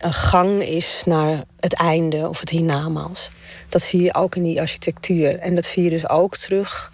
een 0.00 0.14
gang 0.14 0.62
is 0.62 1.02
naar 1.06 1.44
het 1.60 1.72
einde 1.72 2.28
of 2.28 2.40
het 2.40 2.50
hiernamaals. 2.50 3.30
Dat 3.68 3.82
zie 3.82 4.02
je 4.02 4.14
ook 4.14 4.36
in 4.36 4.42
die 4.42 4.60
architectuur. 4.60 5.38
En 5.38 5.54
dat 5.54 5.64
zie 5.64 5.82
je 5.82 5.90
dus 5.90 6.08
ook 6.08 6.36
terug 6.36 6.90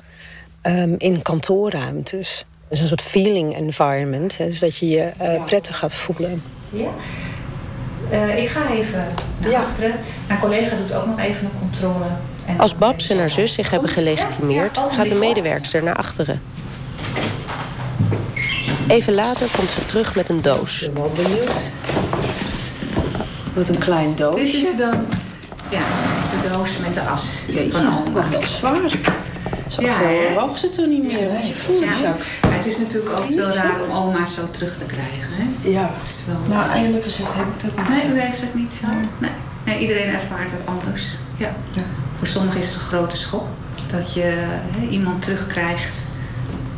um, 0.63 0.95
in 0.99 1.23
kantoorruimtes. 1.23 2.45
Dus 2.69 2.81
een 2.81 2.89
soort 2.89 3.03
feeling 3.03 3.57
environment. 3.57 4.39
Hè? 4.39 4.47
Dus 4.47 4.59
dat 4.59 4.77
je 4.77 4.89
je 4.89 5.13
uh, 5.23 5.45
prettig 5.45 5.79
gaat 5.79 5.95
voelen. 5.95 6.43
Ja. 6.71 6.89
Uh, 8.11 8.39
ik 8.39 8.49
ga 8.49 8.71
even 8.71 9.07
naar 9.39 9.51
ja. 9.51 9.61
achteren. 9.61 9.95
Mijn 10.27 10.41
collega 10.41 10.77
doet 10.77 10.93
ook 10.93 11.07
nog 11.07 11.19
even 11.19 11.45
een 11.45 11.59
controle. 11.59 12.05
En 12.47 12.59
Als 12.59 12.75
Babs 12.77 13.09
en 13.09 13.19
haar 13.19 13.31
zus 13.31 13.53
zich 13.53 13.71
hebben 13.71 13.91
gelegitimeerd, 13.91 14.79
gaat 14.91 15.09
de 15.09 15.15
medewerkster 15.15 15.83
naar 15.83 15.97
achteren. 15.97 16.41
Even 18.89 19.15
later 19.15 19.49
komt 19.57 19.71
ze 19.71 19.87
terug 19.87 20.15
met 20.15 20.29
een 20.29 20.43
doos. 20.43 20.83
Ik 20.83 20.95
ben 20.95 21.03
wel 21.03 21.13
benieuwd. 21.13 21.51
Wat 23.55 23.69
een 23.69 23.79
klein 23.79 24.17
doosje. 24.17 24.45
Dit 24.45 24.55
is 24.55 24.77
dan 24.77 25.07
ja, 25.71 25.79
de 26.43 26.49
doos 26.53 26.69
met 26.79 26.95
de 26.95 27.01
as 27.01 27.23
Jeetje, 27.47 27.71
van 27.71 27.87
oma. 27.87 28.29
wel 28.29 28.43
zwaar. 28.43 28.91
Zo 29.69 29.83
ja, 29.83 29.95
veel 29.95 30.41
woog 30.41 30.59
ze 30.59 30.69
toen 30.69 30.89
niet 30.89 31.03
meer. 31.03 31.23
Ja, 31.23 31.93
ja. 32.03 32.17
Maar 32.43 32.57
het 32.57 32.67
is 32.67 32.79
natuurlijk 32.79 33.19
ook 33.19 33.33
zo 33.33 33.59
raar 33.59 33.81
om 33.83 33.91
oma's 33.91 34.35
zo 34.35 34.51
terug 34.51 34.79
te 34.79 34.85
krijgen. 34.85 35.29
Hè? 35.31 35.69
Ja. 35.69 35.91
is 36.09 36.21
wel... 36.27 36.57
Nou, 36.57 36.71
eigenlijk 36.71 37.05
gezegd 37.05 37.35
heb 37.35 37.47
ik 37.47 37.63
dat 37.63 37.89
niet 37.89 38.05
Nee, 38.05 38.15
u 38.15 38.21
heeft 38.21 38.41
het 38.41 38.55
niet 38.55 38.73
zo. 38.73 38.87
Nee. 39.19 39.31
nee 39.65 39.79
iedereen 39.79 40.15
ervaart 40.15 40.51
het 40.51 40.61
anders. 40.65 41.03
Ja. 41.37 41.55
ja. 41.73 41.83
Voor 42.19 42.27
sommigen 42.27 42.61
is 42.61 42.67
het 42.67 42.75
een 42.75 42.81
grote 42.81 43.17
schok. 43.17 43.47
Dat 43.91 44.15
je 44.15 44.23
hè, 44.23 44.87
iemand 44.91 45.23
terugkrijgt 45.23 46.05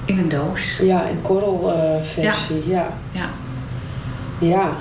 in 0.08 0.18
een 0.18 0.28
doos. 0.28 0.76
Ja, 0.80 1.08
in 1.08 1.22
korrelversie. 1.22 2.22
Uh, 2.22 2.66
ja. 2.66 2.88
ja. 3.12 3.30
Ja. 4.40 4.48
ja. 4.48 4.76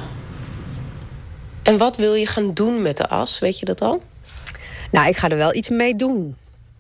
En 1.63 1.77
wat 1.77 1.97
wil 1.97 2.13
je 2.13 2.25
gaan 2.25 2.53
doen 2.53 2.81
met 2.81 2.97
de 2.97 3.07
as? 3.07 3.39
Weet 3.39 3.59
je 3.59 3.65
dat 3.65 3.81
al? 3.81 4.01
Nou, 4.91 5.07
ik 5.07 5.17
ga 5.17 5.29
er 5.29 5.37
wel 5.37 5.55
iets 5.55 5.69
mee 5.69 5.95
doen. 5.95 6.35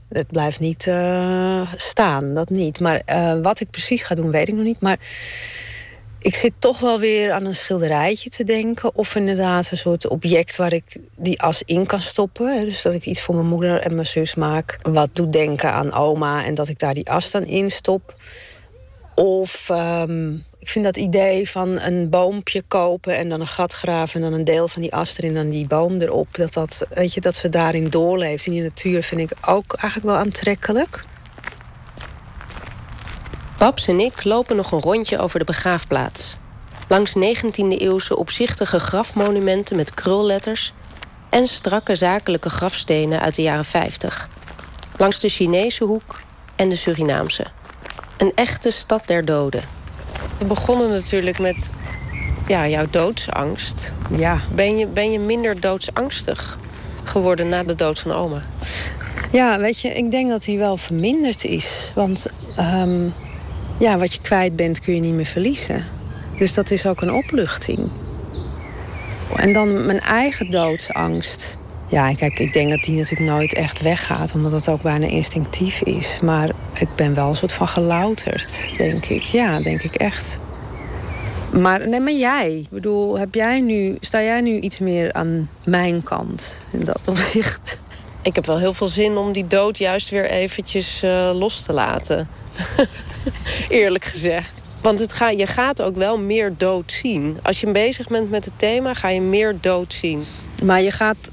Het 0.09 0.27
blijft 0.27 0.59
niet 0.59 0.85
uh, 0.85 1.73
staan, 1.75 2.33
dat 2.33 2.49
niet. 2.49 2.79
Maar 2.79 3.01
uh, 3.09 3.33
wat 3.41 3.59
ik 3.59 3.69
precies 3.69 4.03
ga 4.03 4.15
doen, 4.15 4.31
weet 4.31 4.47
ik 4.47 4.53
nog 4.53 4.63
niet. 4.63 4.81
Maar 4.81 4.97
ik 6.27 6.35
zit 6.35 6.53
toch 6.59 6.79
wel 6.79 6.99
weer 6.99 7.31
aan 7.31 7.45
een 7.45 7.55
schilderijtje 7.55 8.29
te 8.29 8.43
denken. 8.43 8.95
Of 8.95 9.15
inderdaad 9.15 9.71
een 9.71 9.77
soort 9.77 10.07
object 10.07 10.55
waar 10.55 10.73
ik 10.73 10.97
die 11.17 11.41
as 11.41 11.61
in 11.65 11.85
kan 11.85 12.01
stoppen. 12.01 12.65
Dus 12.65 12.81
dat 12.81 12.93
ik 12.93 13.05
iets 13.05 13.21
voor 13.21 13.35
mijn 13.35 13.47
moeder 13.47 13.81
en 13.81 13.95
mijn 13.95 14.07
zus 14.07 14.35
maak. 14.35 14.79
Wat 14.81 15.09
doet 15.15 15.33
denken 15.33 15.71
aan 15.71 15.93
oma 15.93 16.45
en 16.45 16.55
dat 16.55 16.67
ik 16.67 16.79
daar 16.79 16.93
die 16.93 17.09
as 17.09 17.31
dan 17.31 17.45
in 17.45 17.71
stop. 17.71 18.15
Of 19.15 19.69
um, 19.69 20.45
ik 20.59 20.69
vind 20.69 20.85
dat 20.85 20.97
idee 20.97 21.49
van 21.49 21.79
een 21.79 22.09
boompje 22.09 22.61
kopen 22.67 23.15
en 23.17 23.29
dan 23.29 23.39
een 23.39 23.47
gat 23.47 23.73
graven 23.73 24.21
en 24.23 24.29
dan 24.29 24.39
een 24.39 24.45
deel 24.45 24.67
van 24.67 24.81
die 24.81 24.93
as 24.93 25.17
erin 25.17 25.29
en 25.29 25.35
dan 25.35 25.49
die 25.49 25.67
boom 25.67 26.01
erop. 26.01 26.35
Dat, 26.35 26.53
dat, 26.53 26.85
weet 26.89 27.13
je, 27.13 27.21
dat 27.21 27.35
ze 27.35 27.49
daarin 27.49 27.89
doorleeft 27.89 28.45
in 28.45 28.51
die 28.51 28.61
natuur 28.61 29.03
vind 29.03 29.21
ik 29.21 29.37
ook 29.45 29.73
eigenlijk 29.73 30.11
wel 30.11 30.21
aantrekkelijk. 30.21 31.03
Babs 33.57 33.87
en 33.87 33.99
ik 33.99 34.23
lopen 34.23 34.55
nog 34.55 34.71
een 34.71 34.81
rondje 34.81 35.19
over 35.19 35.39
de 35.39 35.45
begraafplaats. 35.45 36.37
Langs 36.87 37.15
19e-eeuwse 37.15 38.15
opzichtige 38.15 38.79
grafmonumenten 38.79 39.75
met 39.75 39.93
krulletters 39.93 40.73
en 41.29 41.47
strakke 41.47 41.95
zakelijke 41.95 42.49
grafstenen 42.49 43.21
uit 43.21 43.35
de 43.35 43.41
jaren 43.41 43.65
50. 43.65 44.29
Langs 44.97 45.19
de 45.19 45.29
Chinese 45.29 45.83
hoek 45.83 46.19
en 46.55 46.69
de 46.69 46.75
Surinaamse. 46.75 47.45
Een 48.17 48.31
echte 48.35 48.71
stad 48.71 49.07
der 49.07 49.25
doden. 49.25 49.63
We 50.39 50.45
begonnen 50.45 50.89
natuurlijk 50.89 51.39
met 51.39 51.73
ja, 52.47 52.67
jouw 52.67 52.85
doodsangst. 52.89 53.97
Ja. 54.15 54.39
Ben 54.51 54.77
je, 54.77 54.87
ben 54.87 55.11
je 55.11 55.19
minder 55.19 55.59
doodsangstig 55.59 56.57
geworden 57.03 57.49
na 57.49 57.63
de 57.63 57.75
dood 57.75 57.99
van 57.99 58.11
oma? 58.11 58.41
Ja, 59.31 59.59
weet 59.59 59.81
je, 59.81 59.89
ik 59.89 60.11
denk 60.11 60.29
dat 60.29 60.45
hij 60.45 60.57
wel 60.57 60.77
verminderd 60.77 61.43
is. 61.43 61.91
Want 61.95 62.25
um, 62.59 63.13
ja, 63.79 63.97
wat 63.97 64.13
je 64.13 64.21
kwijt 64.21 64.55
bent 64.55 64.79
kun 64.79 64.95
je 64.95 65.01
niet 65.01 65.13
meer 65.13 65.25
verliezen. 65.25 65.83
Dus 66.37 66.53
dat 66.53 66.71
is 66.71 66.85
ook 66.85 67.01
een 67.01 67.13
opluchting. 67.13 67.89
En 69.35 69.53
dan 69.53 69.85
mijn 69.85 69.99
eigen 69.99 70.51
doodsangst. 70.51 71.57
Ja, 71.89 72.13
kijk, 72.13 72.39
ik 72.39 72.53
denk 72.53 72.69
dat 72.69 72.83
die 72.83 72.97
natuurlijk 72.97 73.29
nooit 73.29 73.53
echt 73.53 73.81
weggaat, 73.81 74.33
omdat 74.33 74.51
het 74.51 74.69
ook 74.69 74.81
bijna 74.81 75.07
instinctief 75.07 75.81
is. 75.81 76.19
Maar 76.21 76.49
ik 76.79 76.87
ben 76.95 77.13
wel 77.13 77.29
een 77.29 77.35
soort 77.35 77.51
van 77.51 77.67
gelouterd, 77.67 78.69
denk 78.77 79.05
ik. 79.05 79.21
Ja, 79.21 79.59
denk 79.59 79.81
ik 79.81 79.95
echt. 79.95 80.39
Maar, 81.53 81.87
nee, 81.87 81.99
maar 81.99 82.13
jij, 82.13 82.57
ik 82.57 82.69
bedoel, 82.69 83.19
heb 83.19 83.33
jij 83.33 83.59
nu, 83.61 83.97
sta 83.99 84.21
jij 84.21 84.41
nu 84.41 84.59
iets 84.59 84.79
meer 84.79 85.13
aan 85.13 85.49
mijn 85.63 86.03
kant 86.03 86.61
in 86.71 86.85
dat 86.85 87.01
opzicht? 87.07 87.77
Ik 88.27 88.35
heb 88.35 88.45
wel 88.45 88.57
heel 88.57 88.73
veel 88.73 88.87
zin 88.87 89.17
om 89.17 89.31
die 89.31 89.47
dood 89.47 89.77
juist 89.77 90.09
weer 90.09 90.29
eventjes 90.29 91.03
uh, 91.03 91.31
los 91.33 91.61
te 91.61 91.73
laten. 91.73 92.27
Eerlijk 93.69 94.05
gezegd. 94.05 94.53
Want 94.81 94.99
het 94.99 95.13
ga, 95.13 95.29
je 95.29 95.45
gaat 95.45 95.81
ook 95.81 95.95
wel 95.95 96.19
meer 96.19 96.53
dood 96.57 96.91
zien. 96.91 97.39
Als 97.43 97.59
je 97.59 97.71
bezig 97.71 98.07
bent 98.07 98.29
met 98.29 98.45
het 98.45 98.53
thema, 98.55 98.93
ga 98.93 99.09
je 99.09 99.21
meer 99.21 99.55
dood 99.61 99.93
zien. 99.93 100.25
Maar 100.63 100.81
je 100.81 100.91
gaat 100.91 101.31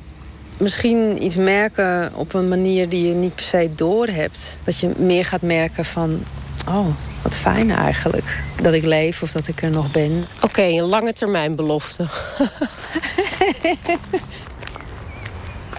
misschien 0.57 1.24
iets 1.24 1.37
merken 1.37 2.12
op 2.14 2.35
een 2.35 2.48
manier 2.48 2.88
die 2.88 3.09
je 3.09 3.14
niet 3.14 3.35
per 3.35 3.44
se 3.44 3.70
doorhebt. 3.74 4.59
Dat 4.64 4.78
je 4.78 4.90
meer 4.96 5.24
gaat 5.24 5.42
merken 5.42 5.85
van, 5.85 6.24
oh, 6.68 6.87
wat 7.22 7.35
fijn 7.35 7.70
eigenlijk. 7.70 8.42
Dat 8.62 8.72
ik 8.72 8.85
leef 8.85 9.22
of 9.22 9.33
dat 9.33 9.48
ik 9.48 9.62
er 9.62 9.70
nog 9.70 9.90
ben. 9.90 10.26
Oké, 10.37 10.44
okay, 10.44 10.78
een 10.78 10.85
lange 10.85 11.12
termijn 11.12 11.54
belofte. 11.54 12.07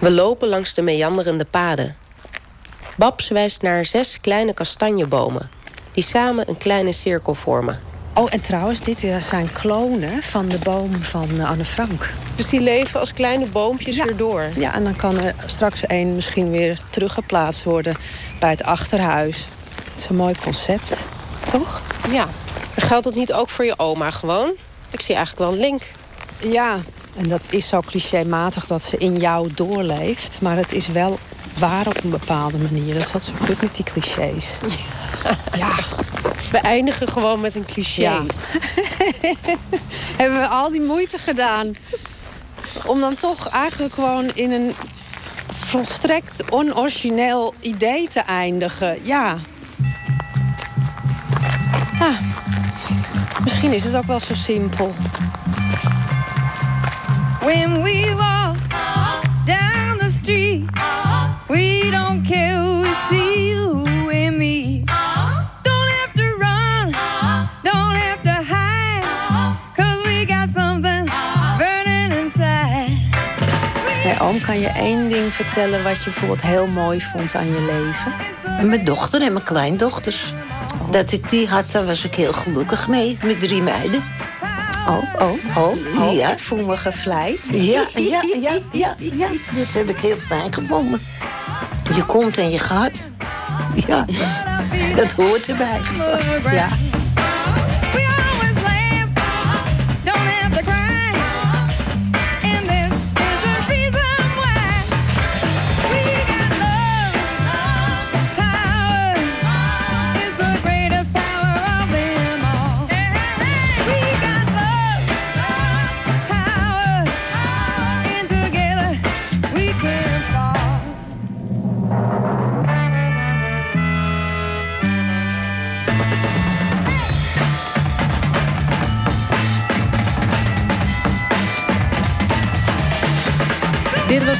We 0.00 0.10
lopen 0.10 0.48
langs 0.48 0.74
de 0.74 0.82
meanderende 0.82 1.44
paden. 1.44 1.96
Babs 2.96 3.28
wijst 3.28 3.62
naar 3.62 3.84
zes 3.84 4.20
kleine 4.20 4.54
kastanjebomen... 4.54 5.50
die 5.92 6.02
samen 6.02 6.48
een 6.48 6.58
kleine 6.58 6.92
cirkel 6.92 7.34
vormen. 7.34 7.80
Oh, 8.14 8.26
en 8.30 8.40
trouwens, 8.40 8.80
dit 8.80 9.06
zijn 9.20 9.52
klonen 9.52 10.22
van 10.22 10.48
de 10.48 10.58
boom 10.58 11.02
van 11.02 11.40
Anne 11.40 11.64
Frank. 11.64 12.14
Dus 12.34 12.48
die 12.48 12.60
leven 12.60 13.00
als 13.00 13.12
kleine 13.12 13.46
boompjes 13.46 13.96
weer 13.96 14.16
door? 14.16 14.50
Ja, 14.56 14.74
en 14.74 14.84
dan 14.84 14.96
kan 14.96 15.18
er 15.18 15.34
straks 15.46 15.82
een 15.86 16.14
misschien 16.14 16.50
weer 16.50 16.80
teruggeplaatst 16.90 17.64
worden 17.64 17.96
bij 18.40 18.50
het 18.50 18.62
achterhuis. 18.62 19.48
Het 19.92 20.02
is 20.02 20.08
een 20.08 20.16
mooi 20.16 20.34
concept, 20.42 21.04
toch? 21.50 21.82
Ja. 22.10 22.28
Geldt 22.76 23.04
het 23.04 23.14
niet 23.14 23.32
ook 23.32 23.48
voor 23.48 23.64
je 23.64 23.78
oma 23.78 24.10
gewoon? 24.10 24.52
Ik 24.90 25.00
zie 25.00 25.14
eigenlijk 25.14 25.50
wel 25.50 25.54
een 25.54 25.64
link. 25.70 25.82
Ja, 26.38 26.78
en 27.16 27.28
dat 27.28 27.40
is 27.50 27.68
zo 27.68 27.80
clichématig 27.80 28.66
dat 28.66 28.82
ze 28.82 28.96
in 28.96 29.16
jou 29.16 29.48
doorleeft. 29.54 30.38
Maar 30.40 30.56
het 30.56 30.72
is 30.72 30.88
wel 30.88 31.18
waar 31.58 31.86
op 31.86 32.04
een 32.04 32.10
bepaalde 32.10 32.58
manier. 32.58 32.94
Dat 32.94 33.02
is 33.02 33.12
wat 33.12 33.24
zo 33.24 33.32
goed 33.46 33.62
met 33.62 33.74
die 33.74 33.84
clichés. 33.84 34.58
Ja. 35.22 35.38
ja. 35.66 35.74
We 36.50 36.58
eindigen 36.58 37.08
gewoon 37.08 37.40
met 37.40 37.54
een 37.54 37.64
cliché. 37.64 38.02
Ja. 38.02 38.22
Hebben 40.16 40.40
we 40.40 40.46
al 40.46 40.70
die 40.70 40.80
moeite 40.80 41.18
gedaan 41.18 41.76
om 42.84 43.00
dan 43.00 43.14
toch 43.14 43.48
eigenlijk 43.48 43.94
gewoon 43.94 44.30
in 44.34 44.52
een 44.52 44.74
volstrekt 45.48 46.50
onorigineel 46.50 47.54
idee 47.60 48.08
te 48.08 48.20
eindigen. 48.20 48.98
Ja. 49.02 49.38
Ah, 51.98 52.18
misschien 53.44 53.72
is 53.72 53.84
het 53.84 53.94
ook 53.94 54.06
wel 54.06 54.20
zo 54.20 54.34
simpel. 54.34 54.94
When 57.46 57.82
we 57.82 58.12
walk 58.14 58.56
down 59.44 59.98
the 59.98 60.08
street, 60.08 60.64
we 61.48 61.90
don't 61.90 62.26
care 62.26 62.58
who 62.58 62.80
we 62.82 62.92
see, 63.08 63.50
you 63.50 63.86
and 64.10 64.36
me. 64.36 64.82
Don't 65.62 65.90
have 65.98 66.12
to 66.14 66.36
run, 66.38 66.90
don't 67.62 67.94
have 67.94 68.22
to 68.22 68.42
hide, 68.52 69.04
cause 69.76 70.02
we 70.04 70.24
got 70.24 70.48
something 70.54 71.08
burning 71.58 72.12
inside. 72.18 72.98
Hey, 74.02 74.18
oom, 74.20 74.40
kan 74.40 74.60
je 74.60 74.68
één 74.68 75.08
ding 75.08 75.32
vertellen 75.32 75.82
wat 75.82 75.98
je 75.98 76.04
bijvoorbeeld 76.04 76.42
heel 76.42 76.66
mooi 76.66 77.00
vond 77.00 77.34
aan 77.34 77.46
je 77.46 77.60
leven? 77.60 78.68
Mijn 78.68 78.84
dochter 78.84 79.22
en 79.22 79.32
mijn 79.32 79.44
kleindochters. 79.44 80.32
Dat 80.90 81.12
ik 81.12 81.28
die 81.30 81.48
had, 81.48 81.70
daar 81.70 81.86
was 81.86 82.04
ik 82.04 82.14
heel 82.14 82.32
gelukkig 82.32 82.88
mee, 82.88 83.18
met 83.22 83.40
drie 83.40 83.62
meiden. 83.62 84.15
Oh, 84.86 85.02
oh, 85.18 85.56
oh, 85.56 85.76
oh. 85.98 86.14
Ja. 86.14 86.32
Ik 86.32 86.38
voel 86.38 86.64
me 86.66 86.76
gevleid. 86.76 87.48
Ja, 87.52 87.84
ja, 87.94 88.20
ja, 88.40 88.58
ja, 88.72 88.94
ja. 88.98 89.28
Dit 89.54 89.72
heb 89.72 89.88
ik 89.88 90.00
heel 90.00 90.16
fijn 90.16 90.52
gevonden. 90.54 91.00
Je 91.94 92.04
komt 92.04 92.38
en 92.38 92.50
je 92.50 92.58
gaat. 92.58 93.10
Ja, 93.86 94.04
dat 94.96 95.12
hoort 95.12 95.48
erbij. 95.48 95.80
Ja. 96.50 96.68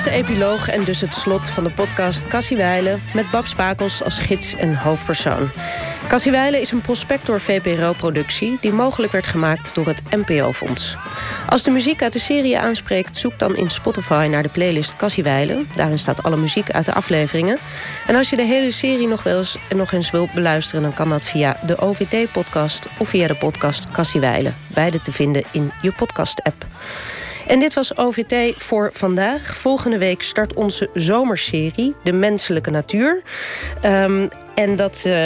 De 0.07 0.13
epiloog 0.13 0.69
en 0.69 0.85
dus 0.85 1.01
het 1.01 1.15
slot 1.15 1.49
van 1.49 1.65
de 1.65 1.71
podcast 1.71 2.27
Cassie 2.27 2.57
Weilen... 2.57 3.03
met 3.15 3.31
Bab 3.31 3.47
Spakels 3.47 4.03
als 4.03 4.19
gids 4.19 4.55
en 4.55 4.77
hoofdpersoon. 4.77 5.51
Cassie 6.09 6.33
Weilen 6.33 6.61
is 6.61 6.71
een 6.71 6.81
prospector 6.81 7.41
VPRO-productie... 7.41 8.59
die 8.61 8.73
mogelijk 8.73 9.13
werd 9.13 9.27
gemaakt 9.27 9.75
door 9.75 9.87
het 9.87 10.03
NPO-fonds. 10.11 10.97
Als 11.49 11.63
de 11.63 11.71
muziek 11.71 12.03
uit 12.03 12.13
de 12.13 12.19
serie 12.19 12.59
aanspreekt... 12.59 13.17
zoek 13.17 13.39
dan 13.39 13.57
in 13.57 13.71
Spotify 13.71 14.29
naar 14.31 14.43
de 14.43 14.49
playlist 14.49 14.97
Cassie 14.97 15.23
Weilen. 15.23 15.69
Daarin 15.75 15.99
staat 15.99 16.23
alle 16.23 16.37
muziek 16.37 16.71
uit 16.71 16.85
de 16.85 16.95
afleveringen. 16.95 17.59
En 18.07 18.15
als 18.15 18.31
je 18.31 18.37
de 18.37 18.47
hele 18.47 18.71
serie 18.71 19.09
nog, 19.09 19.23
wel 19.23 19.39
eens, 19.39 19.59
nog 19.75 19.93
eens 19.93 20.11
wilt 20.11 20.33
beluisteren... 20.33 20.83
dan 20.83 20.95
kan 20.95 21.09
dat 21.09 21.25
via 21.25 21.57
de 21.67 21.79
OVT-podcast 21.79 22.89
of 22.99 23.09
via 23.09 23.27
de 23.27 23.37
podcast 23.37 23.91
Cassie 23.91 24.21
Weilen. 24.21 24.55
Beide 24.67 25.01
te 25.01 25.13
vinden 25.13 25.43
in 25.51 25.71
je 25.83 25.93
podcast-app. 25.93 26.67
En 27.47 27.59
dit 27.59 27.75
was 27.75 27.97
OVT 27.97 28.55
voor 28.57 28.91
vandaag. 28.93 29.57
Volgende 29.57 29.99
week 29.99 30.23
start 30.23 30.55
onze 30.55 30.89
zomerserie, 30.95 31.95
De 32.03 32.13
Menselijke 32.13 32.71
Natuur. 32.71 33.23
Um, 33.85 34.29
en 34.55 34.77
dat 34.77 35.05
uh, 35.07 35.25